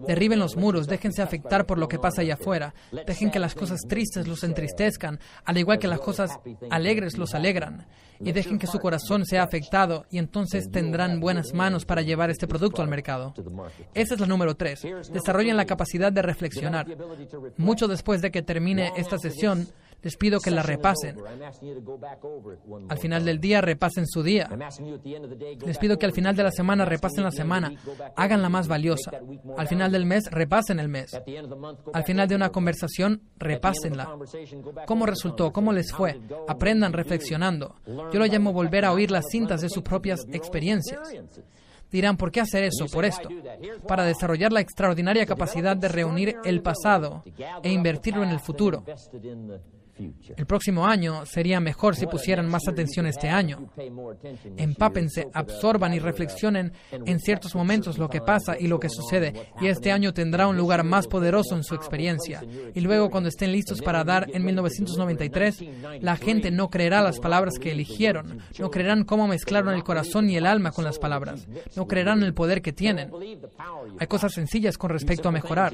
Derriben 0.08 0.40
los 0.40 0.56
muros, 0.56 0.88
déjense 0.88 1.22
afectar 1.22 1.66
por 1.66 1.78
lo 1.78 1.88
que 1.88 2.00
pasa 2.00 2.22
allá 2.22 2.36
afuera. 2.36 2.74
Dejen 3.06 3.32
que 3.32 3.40
las 3.40 3.56
cosas 3.56 3.82
tristes 3.88 4.28
los 4.28 4.44
entristezcan, 4.44 5.20
al 5.44 5.58
igual 5.58 5.80
que 5.80 5.88
las 5.88 6.00
cosas 6.00 6.32
alegres 6.70 7.18
los 7.18 7.34
alegran. 7.34 7.86
Y 8.20 8.32
dejen 8.32 8.58
que 8.58 8.68
su 8.68 8.80
corazón 8.80 9.26
sea 9.26 9.44
afectado 9.44 10.06
y 10.10 10.20
entonces 10.20 10.72
tendrán 10.72 11.20
buenas 11.20 11.54
manos 11.54 11.86
para 11.86 12.02
llevar 12.02 12.30
este 12.30 12.48
producto 12.48 12.82
al 12.82 12.88
mercado. 12.88 13.34
Esa 13.94 14.14
es 14.14 14.20
la 14.20 14.28
número 14.28 14.56
tres. 14.56 14.86
Desarrollen 15.12 15.58
la 15.58 15.66
capacidad 15.66 16.12
de 16.12 16.22
reflexionar. 16.22 16.88
Mucho 17.58 17.88
después 17.88 18.22
de 18.22 18.32
que 18.32 18.42
termine 18.42 18.94
esta 18.96 19.18
sesión, 19.18 19.68
les 20.06 20.18
pido 20.18 20.40
que 20.40 20.52
la 20.52 20.62
repasen. 20.62 21.18
Al 22.90 22.98
final 23.00 23.26
del 23.26 23.40
día 23.40 23.60
repasen 23.60 24.06
su 24.06 24.22
día. 24.22 24.48
Les 25.66 25.80
pido 25.80 25.98
que 25.98 26.06
al 26.06 26.12
final 26.12 26.36
de 26.36 26.44
la 26.44 26.52
semana 26.52 26.86
repasen 26.86 27.24
la 27.24 27.32
semana. 27.32 27.74
Háganla 28.16 28.48
más 28.48 28.68
valiosa. 28.68 29.12
Al 29.58 29.68
final 29.68 29.92
del 29.92 30.06
mes 30.06 30.30
repasen 30.30 30.80
el 30.80 30.90
mes. 30.90 31.20
Al 31.92 32.04
final 32.04 32.28
de 32.28 32.36
una 32.36 32.52
conversación 32.52 33.24
repásenla. 33.38 34.16
¿Cómo 34.86 35.08
resultó? 35.08 35.52
¿Cómo 35.52 35.74
les 35.74 35.92
fue? 35.92 36.22
Aprendan 36.48 36.94
reflexionando. 36.94 37.74
Yo 38.14 38.20
lo 38.20 38.28
llamo 38.28 38.54
volver 38.54 38.86
a 38.86 38.94
oír 38.94 39.10
las 39.10 39.26
cintas 39.32 39.62
de 39.62 39.70
sus 39.70 39.82
propias 39.82 40.20
experiencias. 40.32 41.00
Dirán, 41.92 42.16
¿por 42.16 42.32
qué 42.32 42.42
hacer 42.42 42.64
eso? 42.64 42.86
Por 42.94 43.06
esto. 43.06 43.28
Para 43.88 44.04
desarrollar 44.04 44.54
la 44.54 44.60
extraordinaria 44.60 45.26
capacidad 45.26 45.76
de 45.76 45.88
reunir 45.88 46.36
el 46.44 46.62
pasado 46.62 47.24
e 47.64 47.72
invertirlo 47.72 48.22
en 48.22 48.30
el 48.30 48.40
futuro. 48.40 48.84
El 49.98 50.46
próximo 50.46 50.86
año 50.86 51.26
sería 51.26 51.60
mejor 51.60 51.96
si 51.96 52.06
pusieran 52.06 52.50
más 52.50 52.68
atención 52.68 53.06
este 53.06 53.30
año. 53.30 53.70
Empápense, 54.58 55.28
absorban 55.34 55.94
y 55.94 56.00
reflexionen 56.00 56.74
en 56.92 57.20
ciertos 57.20 57.56
momentos 57.56 57.98
lo 57.98 58.10
que 58.10 58.22
pasa 58.22 58.58
y 58.60 58.68
lo 58.68 58.80
que 58.80 58.90
sucede, 58.90 59.34
y 59.62 59.68
este 59.68 59.92
año 59.92 60.14
tendrá 60.14 60.48
un 60.48 60.58
lugar 60.58 60.84
más 60.84 61.08
poderoso 61.08 61.56
en 61.56 61.64
su 61.64 61.76
experiencia. 61.76 62.44
Y 62.74 62.82
luego, 62.82 63.10
cuando 63.10 63.30
estén 63.30 63.52
listos 63.52 63.82
para 63.82 64.04
dar 64.04 64.28
en 64.34 64.44
1993, 64.44 65.64
la 66.02 66.18
gente 66.18 66.52
no 66.52 66.70
creerá 66.70 67.02
las 67.02 67.20
palabras 67.20 67.58
que 67.60 67.72
eligieron, 67.72 68.40
no 68.60 68.70
creerán 68.70 69.06
cómo 69.06 69.28
mezclaron 69.28 69.74
el 69.74 69.84
corazón 69.84 70.30
y 70.30 70.38
el 70.38 70.46
alma 70.46 70.72
con 70.72 70.84
las 70.84 71.00
palabras, 71.00 71.48
no 71.76 71.88
creerán 71.88 72.24
el 72.24 72.34
poder 72.34 72.62
que 72.62 72.74
tienen. 72.74 73.12
Hay 74.00 74.08
cosas 74.08 74.34
sencillas 74.34 74.78
con 74.78 74.90
respecto 74.90 75.30
a 75.30 75.32
mejorar. 75.32 75.74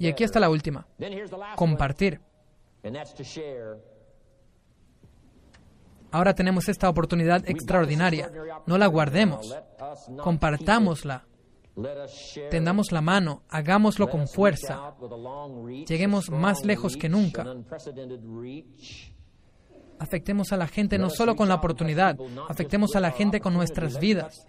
Y 0.00 0.08
aquí 0.08 0.24
está 0.24 0.40
la 0.40 0.50
última. 0.50 0.86
Compartir. 1.56 2.20
Ahora 6.10 6.34
tenemos 6.34 6.68
esta 6.68 6.88
oportunidad 6.88 7.48
extraordinaria. 7.48 8.30
No 8.66 8.78
la 8.78 8.86
guardemos. 8.86 9.54
Compartámosla. 10.22 11.26
Tendamos 12.50 12.92
la 12.92 13.00
mano, 13.00 13.42
hagámoslo 13.48 14.08
con 14.08 14.28
fuerza. 14.28 14.94
Lleguemos 15.88 16.30
más 16.30 16.64
lejos 16.64 16.96
que 16.96 17.08
nunca 17.08 17.44
afectemos 19.98 20.52
a 20.52 20.56
la 20.56 20.66
gente 20.66 20.98
no 20.98 21.10
solo 21.10 21.36
con 21.36 21.48
la 21.48 21.56
oportunidad, 21.56 22.16
afectemos 22.48 22.96
a 22.96 23.00
la 23.00 23.10
gente 23.10 23.40
con 23.40 23.54
nuestras 23.54 23.98
vidas, 23.98 24.44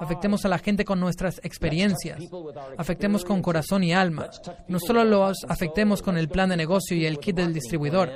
afectemos 0.00 0.44
a 0.44 0.48
la 0.48 0.58
gente 0.58 0.84
con 0.84 1.00
nuestras 1.00 1.40
experiencias, 1.42 2.20
afectemos 2.76 3.24
con 3.24 3.42
corazón 3.42 3.84
y 3.84 3.92
alma. 3.92 4.28
No 4.68 4.78
solo 4.78 5.04
los 5.04 5.44
afectemos 5.48 6.02
con 6.02 6.16
el 6.16 6.28
plan 6.28 6.48
de 6.50 6.56
negocio 6.56 6.96
y 6.96 7.06
el 7.06 7.18
kit 7.18 7.36
del 7.36 7.54
distribuidor, 7.54 8.10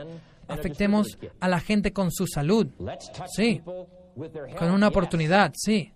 afectemos 0.48 1.18
a 1.40 1.48
la 1.48 1.60
gente 1.60 1.92
con 1.92 2.10
su 2.10 2.26
salud, 2.26 2.68
sí, 3.34 3.62
con 4.58 4.70
una 4.70 4.88
oportunidad, 4.88 5.52
sí. 5.54 5.92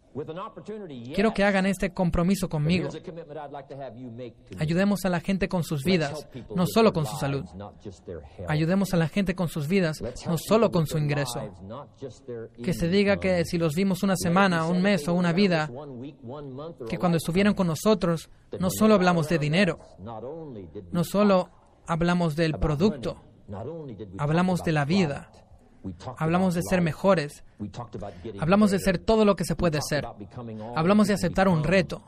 Quiero 1.14 1.34
que 1.34 1.42
hagan 1.42 1.66
este 1.66 1.92
compromiso 1.92 2.48
conmigo. 2.48 2.88
Ayudemos 4.58 5.04
a 5.04 5.08
la 5.08 5.20
gente 5.20 5.48
con 5.48 5.64
sus 5.64 5.82
vidas, 5.82 6.28
no 6.54 6.66
solo 6.66 6.92
con 6.92 7.04
su 7.04 7.16
salud. 7.16 7.44
Ayudemos 8.46 8.94
a 8.94 8.96
la 8.96 9.08
gente 9.08 9.34
con 9.34 9.48
sus 9.48 9.66
vidas, 9.66 10.00
no 10.26 10.38
solo 10.38 10.70
con 10.70 10.86
su 10.86 10.98
ingreso. 10.98 11.40
Que 12.62 12.72
se 12.72 12.88
diga 12.88 13.18
que 13.18 13.44
si 13.44 13.58
los 13.58 13.74
vimos 13.74 14.02
una 14.02 14.16
semana, 14.16 14.66
un 14.66 14.80
mes 14.80 15.08
o 15.08 15.14
una 15.14 15.32
vida, 15.32 15.68
que 16.88 16.98
cuando 16.98 17.18
estuvieron 17.18 17.54
con 17.54 17.66
nosotros, 17.66 18.30
no 18.60 18.70
solo 18.70 18.94
hablamos 18.94 19.28
de 19.28 19.38
dinero, 19.38 19.80
no 20.92 21.04
solo 21.04 21.50
hablamos 21.86 22.36
del 22.36 22.54
producto, 22.58 23.16
hablamos 24.18 24.62
de 24.62 24.72
la 24.72 24.84
vida 24.84 25.30
Hablamos 26.18 26.54
de 26.54 26.62
ser 26.68 26.80
mejores. 26.80 27.44
Hablamos 28.40 28.70
de 28.70 28.78
ser 28.78 28.98
todo 28.98 29.24
lo 29.24 29.36
que 29.36 29.44
se 29.44 29.56
puede 29.56 29.80
ser. 29.82 30.06
Hablamos 30.76 31.08
de 31.08 31.14
aceptar 31.14 31.48
un 31.48 31.64
reto. 31.64 32.02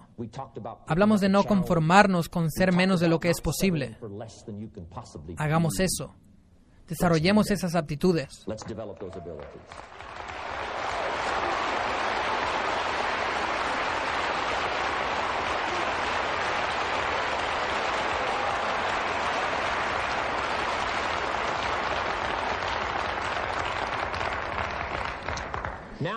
Hablamos 0.87 1.21
de 1.21 1.29
no 1.29 1.45
conformarnos 1.45 2.29
con 2.29 2.51
ser 2.51 2.73
menos 2.73 3.01
de 3.01 3.09
lo 3.09 3.21
que 3.21 3.31
es 3.31 3.41
posible. 3.41 3.99
Hagamos 5.37 5.81
eso. 5.81 6.15
Desarrollemos 6.89 7.51
esas 7.51 7.75
aptitudes. 7.75 8.47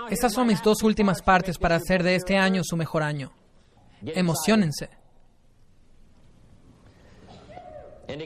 Estas 0.10 0.34
son 0.34 0.48
mis 0.48 0.62
dos 0.62 0.82
últimas 0.84 1.22
partes 1.22 1.58
para 1.58 1.76
hacer 1.76 2.04
de 2.04 2.16
este 2.16 2.38
año 2.38 2.62
su 2.64 2.76
mejor 2.76 3.04
año. 3.04 3.32
Emocionense. 4.02 4.90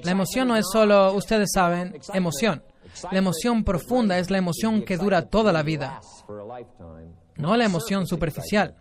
La 0.03 0.11
emoción 0.11 0.47
no 0.47 0.55
es 0.55 0.65
solo, 0.71 1.13
ustedes 1.13 1.49
saben, 1.53 1.99
emoción. 2.13 2.63
La 3.11 3.17
emoción 3.17 3.63
profunda 3.63 4.17
es 4.17 4.29
la 4.29 4.37
emoción 4.37 4.83
que 4.83 4.97
dura 4.97 5.27
toda 5.27 5.51
la 5.51 5.63
vida, 5.63 5.99
no 7.37 7.57
la 7.57 7.65
emoción 7.65 8.05
superficial. 8.07 8.75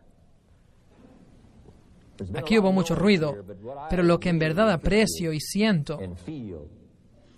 Aquí 2.36 2.58
hubo 2.58 2.72
mucho 2.72 2.94
ruido, 2.94 3.34
pero 3.90 4.02
lo 4.02 4.20
que 4.20 4.28
en 4.28 4.38
verdad 4.38 4.70
aprecio 4.70 5.32
y 5.32 5.40
siento 5.40 5.98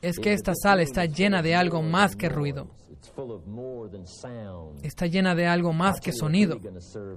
es 0.03 0.19
que 0.19 0.33
esta 0.33 0.53
sala 0.55 0.83
está 0.83 1.07
llena 1.07 1.41
de 1.41 1.55
algo 1.55 1.81
más 1.81 2.17
que 2.17 2.29
ruido. 2.29 2.69
Está 4.83 5.07
llena 5.07 5.35
de 5.35 5.47
algo 5.47 5.73
más 5.73 6.01
que 6.01 6.13
sonido. 6.13 6.59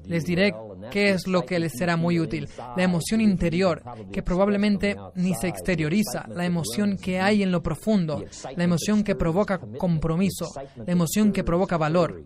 Les 0.06 0.24
diré 0.26 0.54
qué 0.92 1.12
es 1.12 1.28
lo 1.28 1.46
que 1.46 1.60
les 1.60 1.74
será 1.78 1.98
muy 1.98 2.20
útil. 2.20 2.48
La 2.76 2.84
emoción 2.84 3.22
interior, 3.22 3.82
que 4.12 4.24
probablemente 4.24 4.96
ni 5.16 5.34
se 5.36 5.48
exterioriza, 5.48 6.28
la 6.28 6.46
emoción 6.46 6.98
que 6.98 7.20
hay 7.20 7.44
en 7.44 7.52
lo 7.52 7.62
profundo, 7.62 8.24
la 8.56 8.64
emoción 8.64 9.04
que 9.04 9.16
provoca 9.16 9.60
compromiso, 9.78 10.52
la 10.76 10.92
emoción 10.92 11.32
que 11.32 11.44
provoca 11.44 11.78
valor. 11.78 12.24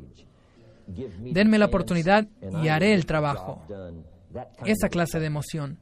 Denme 0.88 1.58
la 1.58 1.66
oportunidad 1.66 2.28
y 2.64 2.68
haré 2.68 2.94
el 2.94 3.06
trabajo. 3.06 3.62
Esa 4.66 4.90
clase 4.90 5.20
de 5.20 5.26
emoción. 5.28 5.78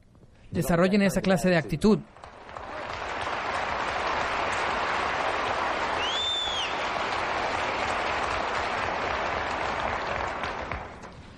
Desarrollen 0.50 1.02
esa 1.02 1.20
clase 1.20 1.48
de 1.48 1.56
actitud. 1.56 1.98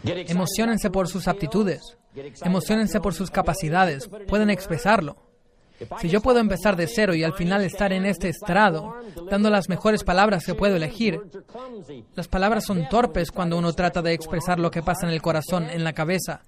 Emocionense 0.05 0.91
por 0.91 1.09
sus 1.09 1.29
aptitudes. 1.29 1.97
Emocionense 2.43 3.01
por 3.01 3.15
sus 3.15 3.31
capacidades. 3.31 4.09
Pueden 4.29 4.51
expresarlo. 4.51 5.17
Si 6.01 6.09
yo 6.09 6.21
puedo 6.21 6.39
empezar 6.39 6.77
de 6.77 6.87
cero 6.87 7.15
y 7.15 7.25
al 7.25 7.35
final 7.35 7.65
estar 7.65 7.93
en 7.93 8.07
este 8.07 8.29
estrado, 8.29 8.95
dando 9.31 9.51
las 9.51 9.69
mejores 9.69 10.05
palabras 10.05 10.45
que 10.45 10.55
puedo 10.55 10.77
elegir, 10.77 11.21
las 12.15 12.29
palabras 12.29 12.65
son 12.65 12.89
torpes 12.89 13.33
cuando 13.33 13.59
uno 13.59 13.73
trata 13.73 14.03
de 14.03 14.13
expresar 14.13 14.59
lo 14.59 14.71
que 14.71 14.83
pasa 14.83 15.07
en 15.07 15.13
el 15.13 15.23
corazón, 15.23 15.69
en 15.71 15.83
la 15.83 15.93
cabeza. 15.93 16.43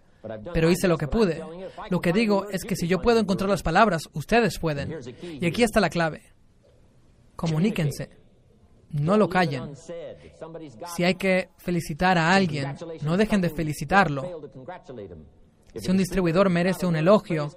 Pero 0.53 0.71
hice 0.71 0.89
lo 0.89 0.97
que 0.97 1.09
pude. 1.09 1.43
Lo 1.91 2.01
que 2.01 2.13
digo 2.13 2.47
es 2.51 2.65
que 2.65 2.77
si 2.77 2.87
yo 2.87 3.03
puedo 3.03 3.19
encontrar 3.19 3.51
las 3.51 3.63
palabras, 3.63 4.03
ustedes 4.13 4.59
pueden. 4.59 4.99
Y 5.23 5.47
aquí 5.47 5.63
está 5.63 5.81
la 5.81 5.91
clave. 5.91 6.23
Comuníquense. 7.37 8.24
No 8.95 9.17
lo 9.17 9.29
callen. 9.29 9.75
Si 10.95 11.03
hay 11.03 11.17
que 11.17 11.51
felicitar 11.59 12.17
a 12.17 12.33
alguien, 12.33 12.77
no 13.03 13.17
dejen 13.17 13.41
de 13.41 13.51
felicitarlo. 13.51 14.41
Si 15.75 15.91
un 15.91 15.97
distribuidor 15.97 16.49
merece 16.49 16.87
un 16.87 16.95
elogio, 16.95 17.51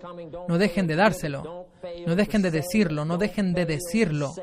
no 0.47 0.57
dejen 0.57 0.87
de 0.87 0.95
dárselo. 0.95 1.67
No 2.07 2.15
dejen 2.15 2.41
de 2.41 2.49
decirlo, 2.49 3.05
no 3.05 3.19
dejen 3.19 3.53
de 3.53 3.67
decirlo. 3.67 4.33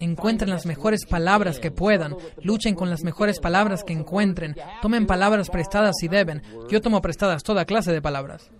Encuentren 0.00 0.50
las 0.50 0.66
mejores 0.66 1.06
palabras 1.06 1.60
que 1.60 1.70
puedan, 1.70 2.16
luchen 2.42 2.74
con 2.74 2.90
las 2.90 3.02
mejores 3.02 3.38
palabras 3.38 3.84
que 3.84 3.92
encuentren, 3.92 4.56
tomen 4.82 5.06
palabras 5.06 5.48
prestadas 5.50 5.94
si 5.98 6.08
deben. 6.08 6.42
Yo 6.68 6.80
tomo 6.80 7.00
prestadas 7.00 7.44
toda 7.44 7.64
clase 7.64 7.92
de 7.92 8.02
palabras. 8.02 8.50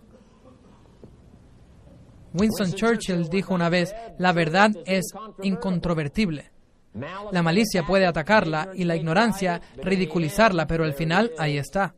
Winston 2.38 2.72
Churchill 2.72 3.29
dijo 3.29 3.55
una 3.55 3.68
vez, 3.68 3.94
la 4.18 4.33
verdad 4.33 4.70
es 4.85 5.07
incontrovertible. 5.42 6.51
La 7.33 7.42
malicia 7.42 7.85
puede 7.87 8.07
atacarla 8.07 8.70
y 8.75 8.85
la 8.85 8.96
ignorancia 8.96 9.61
ridiculizarla, 9.83 10.66
pero 10.66 10.85
al 10.85 10.94
final 10.94 11.33
ahí 11.38 11.59
está. 11.59 11.94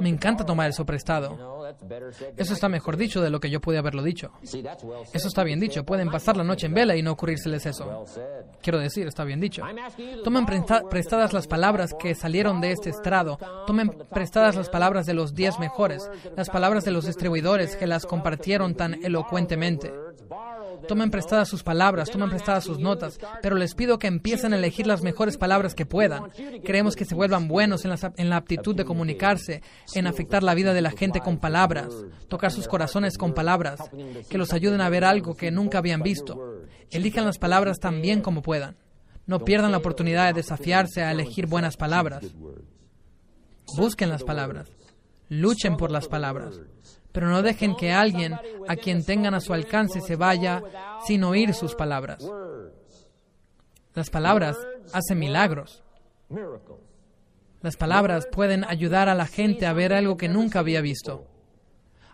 Me 0.00 0.08
encanta 0.08 0.44
tomar 0.44 0.70
eso 0.70 0.84
prestado. 0.84 1.64
Eso 2.36 2.54
está 2.54 2.68
mejor 2.68 2.96
dicho 2.96 3.20
de 3.20 3.30
lo 3.30 3.40
que 3.40 3.50
yo 3.50 3.60
pude 3.60 3.78
haberlo 3.78 4.02
dicho. 4.02 4.32
Eso 4.42 5.28
está 5.28 5.44
bien 5.44 5.60
dicho. 5.60 5.84
Pueden 5.84 6.10
pasar 6.10 6.36
la 6.36 6.44
noche 6.44 6.66
en 6.66 6.74
vela 6.74 6.96
y 6.96 7.02
no 7.02 7.12
ocurrírseles 7.12 7.66
eso. 7.66 8.04
Quiero 8.62 8.78
decir, 8.78 9.06
está 9.06 9.24
bien 9.24 9.40
dicho. 9.40 9.62
Tomen 10.22 10.46
prestadas 10.90 11.32
las 11.32 11.46
palabras 11.46 11.94
que 11.98 12.14
salieron 12.14 12.60
de 12.60 12.72
este 12.72 12.90
estrado. 12.90 13.38
Tomen 13.66 13.90
prestadas 14.10 14.56
las 14.56 14.68
palabras 14.68 15.06
de 15.06 15.14
los 15.14 15.34
diez 15.34 15.58
mejores, 15.58 16.08
las 16.36 16.50
palabras 16.50 16.84
de 16.84 16.90
los 16.90 17.06
distribuidores 17.06 17.76
que 17.76 17.86
las 17.86 18.06
compartieron 18.06 18.74
tan 18.74 19.04
elocuentemente. 19.04 19.92
Tomen 20.88 21.10
prestadas 21.10 21.48
sus 21.48 21.62
palabras, 21.62 22.10
tomen 22.10 22.30
prestadas 22.30 22.64
sus 22.64 22.78
notas, 22.78 23.18
pero 23.42 23.56
les 23.56 23.74
pido 23.74 23.98
que 23.98 24.06
empiecen 24.06 24.52
a 24.52 24.56
elegir 24.56 24.86
las 24.86 25.02
mejores 25.02 25.36
palabras 25.36 25.74
que 25.74 25.86
puedan. 25.86 26.30
Queremos 26.64 26.96
que 26.96 27.04
se 27.04 27.14
vuelvan 27.14 27.48
buenos 27.48 27.84
en 27.84 27.90
la, 27.90 28.12
en 28.16 28.30
la 28.30 28.36
aptitud 28.36 28.74
de 28.74 28.84
comunicarse, 28.84 29.62
en 29.94 30.06
afectar 30.06 30.42
la 30.42 30.54
vida 30.54 30.72
de 30.72 30.82
la 30.82 30.90
gente 30.90 31.20
con 31.20 31.38
palabras, 31.38 31.88
tocar 32.28 32.50
sus 32.50 32.68
corazones 32.68 33.18
con 33.18 33.34
palabras, 33.34 33.80
que 34.28 34.38
los 34.38 34.52
ayuden 34.52 34.80
a 34.80 34.90
ver 34.90 35.04
algo 35.04 35.34
que 35.34 35.50
nunca 35.50 35.78
habían 35.78 36.02
visto. 36.02 36.62
Elijan 36.90 37.24
las 37.24 37.38
palabras 37.38 37.78
tan 37.78 38.00
bien 38.00 38.20
como 38.20 38.42
puedan. 38.42 38.76
No 39.26 39.40
pierdan 39.40 39.72
la 39.72 39.78
oportunidad 39.78 40.26
de 40.26 40.34
desafiarse 40.34 41.02
a 41.02 41.10
elegir 41.10 41.46
buenas 41.46 41.76
palabras. 41.76 42.24
Busquen 43.76 44.10
las 44.10 44.22
palabras. 44.22 44.70
Luchen 45.30 45.76
por 45.76 45.90
las 45.90 46.06
palabras 46.06 46.60
pero 47.14 47.28
no 47.28 47.42
dejen 47.42 47.76
que 47.76 47.92
alguien 47.92 48.34
a 48.66 48.74
quien 48.74 49.04
tengan 49.04 49.34
a 49.34 49.40
su 49.40 49.54
alcance 49.54 50.00
se 50.00 50.16
vaya 50.16 50.64
sin 51.06 51.22
oír 51.22 51.54
sus 51.54 51.76
palabras. 51.76 52.28
Las 53.94 54.10
palabras 54.10 54.56
hacen 54.92 55.20
milagros. 55.20 55.84
Las 57.62 57.76
palabras 57.76 58.26
pueden 58.26 58.64
ayudar 58.64 59.08
a 59.08 59.14
la 59.14 59.26
gente 59.26 59.64
a 59.64 59.72
ver 59.72 59.94
algo 59.94 60.16
que 60.16 60.28
nunca 60.28 60.58
había 60.58 60.80
visto. 60.80 61.24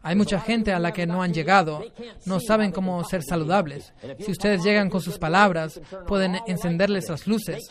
Hay 0.02 0.16
mucha 0.16 0.40
gente 0.40 0.72
a 0.72 0.78
la 0.78 0.92
que 0.92 1.06
no 1.06 1.22
han 1.22 1.34
llegado, 1.34 1.84
no 2.24 2.40
saben 2.40 2.72
cómo 2.72 3.02
ser 3.04 3.22
saludables. 3.22 3.92
Si 4.18 4.30
ustedes 4.30 4.62
llegan 4.62 4.88
con 4.88 5.00
sus 5.00 5.18
palabras, 5.18 5.80
pueden 6.06 6.38
encenderles 6.46 7.08
las 7.08 7.26
luces. 7.26 7.68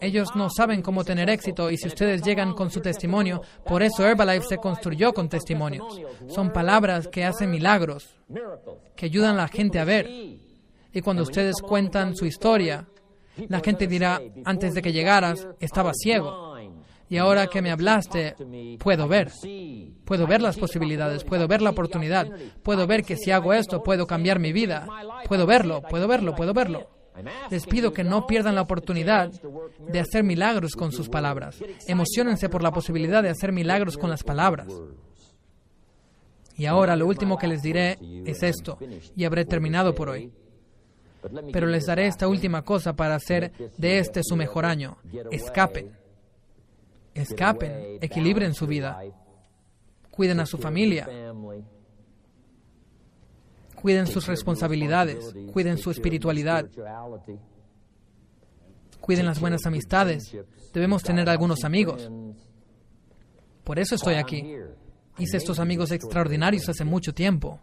Ellos 0.00 0.28
no 0.34 0.50
saben 0.50 0.82
cómo 0.82 1.04
tener 1.04 1.30
éxito 1.30 1.70
y 1.70 1.78
si 1.78 1.88
ustedes 1.88 2.22
llegan 2.22 2.52
con 2.52 2.70
su 2.70 2.80
testimonio, 2.80 3.42
por 3.64 3.82
eso 3.82 4.06
Herbalife 4.06 4.46
se 4.46 4.58
construyó 4.58 5.14
con 5.14 5.28
testimonios. 5.28 6.00
Son 6.28 6.52
palabras 6.52 7.08
que 7.08 7.24
hacen 7.24 7.50
milagros, 7.50 8.14
que 8.94 9.06
ayudan 9.06 9.34
a 9.34 9.42
la 9.42 9.48
gente 9.48 9.78
a 9.78 9.84
ver. 9.84 10.08
Y 10.92 11.00
cuando 11.00 11.22
ustedes 11.22 11.56
cuentan 11.62 12.14
su 12.14 12.26
historia, 12.26 12.86
la 13.48 13.60
gente 13.60 13.86
dirá, 13.86 14.20
antes 14.44 14.74
de 14.74 14.82
que 14.82 14.92
llegaras, 14.92 15.48
estaba 15.60 15.92
ciego 15.94 16.53
y 17.14 17.18
ahora 17.18 17.46
que 17.46 17.62
me 17.62 17.70
hablaste, 17.70 18.34
puedo 18.80 19.06
ver. 19.06 19.30
Puedo 20.04 20.26
ver 20.26 20.42
las 20.42 20.56
posibilidades, 20.56 21.22
puedo 21.22 21.46
ver 21.46 21.62
la 21.62 21.70
oportunidad, 21.70 22.26
puedo 22.64 22.88
ver 22.88 23.04
que 23.04 23.16
si 23.16 23.30
hago 23.30 23.52
esto 23.52 23.84
puedo 23.84 24.04
cambiar 24.04 24.40
mi 24.40 24.52
vida. 24.52 24.88
Puedo 25.28 25.46
verlo, 25.46 25.80
puedo 25.88 26.08
verlo, 26.08 26.34
puedo 26.34 26.52
verlo. 26.52 26.90
Les 27.50 27.66
pido 27.66 27.92
que 27.92 28.02
no 28.02 28.26
pierdan 28.26 28.56
la 28.56 28.62
oportunidad 28.62 29.30
de 29.30 30.00
hacer 30.00 30.24
milagros 30.24 30.72
con 30.72 30.90
sus 30.90 31.08
palabras. 31.08 31.62
Emocionense 31.86 32.48
por 32.48 32.64
la 32.64 32.72
posibilidad 32.72 33.22
de 33.22 33.30
hacer 33.30 33.52
milagros 33.52 33.96
con 33.96 34.10
las 34.10 34.24
palabras. 34.24 34.66
Y 36.56 36.66
ahora 36.66 36.96
lo 36.96 37.06
último 37.06 37.38
que 37.38 37.46
les 37.46 37.62
diré 37.62 37.96
es 38.26 38.42
esto, 38.42 38.76
y 39.14 39.24
habré 39.24 39.44
terminado 39.44 39.94
por 39.94 40.08
hoy. 40.08 40.32
Pero 41.52 41.68
les 41.68 41.86
daré 41.86 42.08
esta 42.08 42.26
última 42.26 42.62
cosa 42.62 42.96
para 42.96 43.14
hacer 43.14 43.52
de 43.78 43.98
este 44.00 44.24
su 44.24 44.34
mejor 44.34 44.66
año. 44.66 44.96
Escapen 45.30 46.02
escapen, 47.14 47.98
equilibren 48.00 48.54
su 48.54 48.66
vida, 48.66 49.00
cuiden 50.10 50.40
a 50.40 50.46
su 50.46 50.58
familia, 50.58 51.08
cuiden 53.74 54.06
sus 54.06 54.26
responsabilidades, 54.26 55.34
cuiden 55.52 55.78
su 55.78 55.90
espiritualidad, 55.90 56.68
cuiden 59.00 59.26
las 59.26 59.40
buenas 59.40 59.66
amistades. 59.66 60.36
Debemos 60.72 61.02
tener 61.02 61.28
algunos 61.28 61.64
amigos. 61.64 62.10
Por 63.62 63.78
eso 63.78 63.94
estoy 63.94 64.14
aquí. 64.14 64.56
Hice 65.18 65.36
estos 65.36 65.58
amigos 65.60 65.92
extraordinarios 65.92 66.68
hace 66.68 66.84
mucho 66.84 67.14
tiempo 67.14 67.60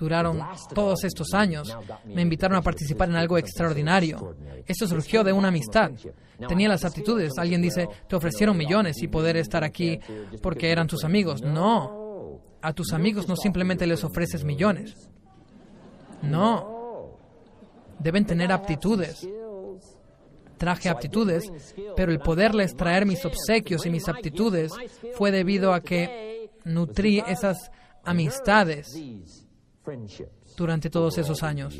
duraron 0.00 0.40
todos 0.74 1.04
estos 1.04 1.34
años. 1.34 1.76
Me 2.06 2.22
invitaron 2.22 2.56
a 2.56 2.62
participar 2.62 3.10
en 3.10 3.16
algo 3.16 3.36
extraordinario. 3.36 4.34
Esto 4.66 4.88
surgió 4.88 5.22
de 5.22 5.32
una 5.32 5.48
amistad. 5.48 5.90
Tenía 6.48 6.68
las 6.68 6.84
aptitudes. 6.84 7.32
Alguien 7.36 7.60
dice, 7.60 7.86
te 8.08 8.16
ofrecieron 8.16 8.56
millones 8.56 9.02
y 9.02 9.08
poder 9.08 9.36
estar 9.36 9.62
aquí 9.62 10.00
porque 10.42 10.72
eran 10.72 10.86
tus 10.86 11.04
amigos. 11.04 11.42
No. 11.42 12.40
A 12.62 12.72
tus 12.72 12.92
amigos 12.92 13.28
no 13.28 13.36
simplemente 13.36 13.86
les 13.86 14.02
ofreces 14.02 14.42
millones. 14.42 14.94
No. 16.22 17.18
Deben 17.98 18.24
tener 18.24 18.50
aptitudes. 18.50 19.28
Traje 20.56 20.90
aptitudes, 20.90 21.50
pero 21.96 22.12
el 22.12 22.20
poderles 22.20 22.74
traer 22.74 23.06
mis 23.06 23.24
obsequios 23.24 23.86
y 23.86 23.90
mis 23.90 24.08
aptitudes 24.08 24.72
fue 25.14 25.30
debido 25.30 25.72
a 25.72 25.80
que 25.80 26.50
nutrí 26.64 27.22
esas 27.26 27.70
amistades 28.04 28.94
durante 30.56 30.90
todos 30.90 31.18
esos 31.18 31.42
años. 31.42 31.78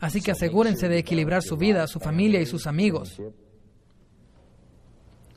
Así 0.00 0.20
que 0.20 0.32
asegúrense 0.32 0.88
de 0.88 0.98
equilibrar 0.98 1.42
su 1.42 1.56
vida, 1.56 1.86
su 1.86 2.00
familia 2.00 2.40
y 2.40 2.46
sus 2.46 2.66
amigos. 2.66 3.20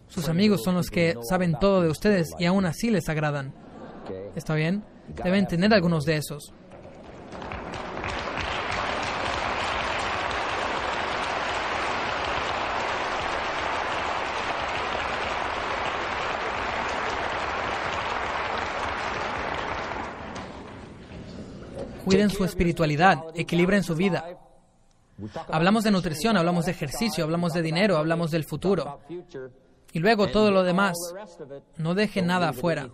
Sus 0.08 0.30
amigos 0.30 0.64
son 0.64 0.76
los 0.76 0.90
que 0.90 1.16
saben 1.28 1.58
todo 1.60 1.82
de 1.82 1.90
ustedes 1.90 2.30
y 2.40 2.46
aún 2.46 2.66
así 2.66 2.90
les 2.90 3.08
agradan. 3.10 3.54
¿Está 4.36 4.56
bien? 4.56 4.84
Deben 5.24 5.48
tener 5.48 5.74
algunos 5.74 6.06
de 6.06 6.18
esos. 6.18 6.54
Cuiden 22.06 22.30
su 22.30 22.46
espiritualidad, 22.46 23.24
equilibren 23.36 23.84
su 23.84 23.96
vida. 23.96 24.24
Hablamos 25.48 25.84
de 25.84 25.92
nutrición, 25.92 26.38
hablamos 26.38 26.66
de 26.66 26.72
ejercicio, 26.72 27.24
hablamos 27.24 27.54
de 27.54 27.62
dinero, 27.62 27.98
hablamos 27.98 28.32
del 28.32 28.44
futuro. 28.44 29.00
Y 29.94 30.00
luego 30.00 30.28
todo 30.28 30.52
lo 30.52 30.64
demás. 30.64 30.96
No 31.78 31.96
dejen 31.96 32.28
nada 32.28 32.50
afuera. 32.50 32.90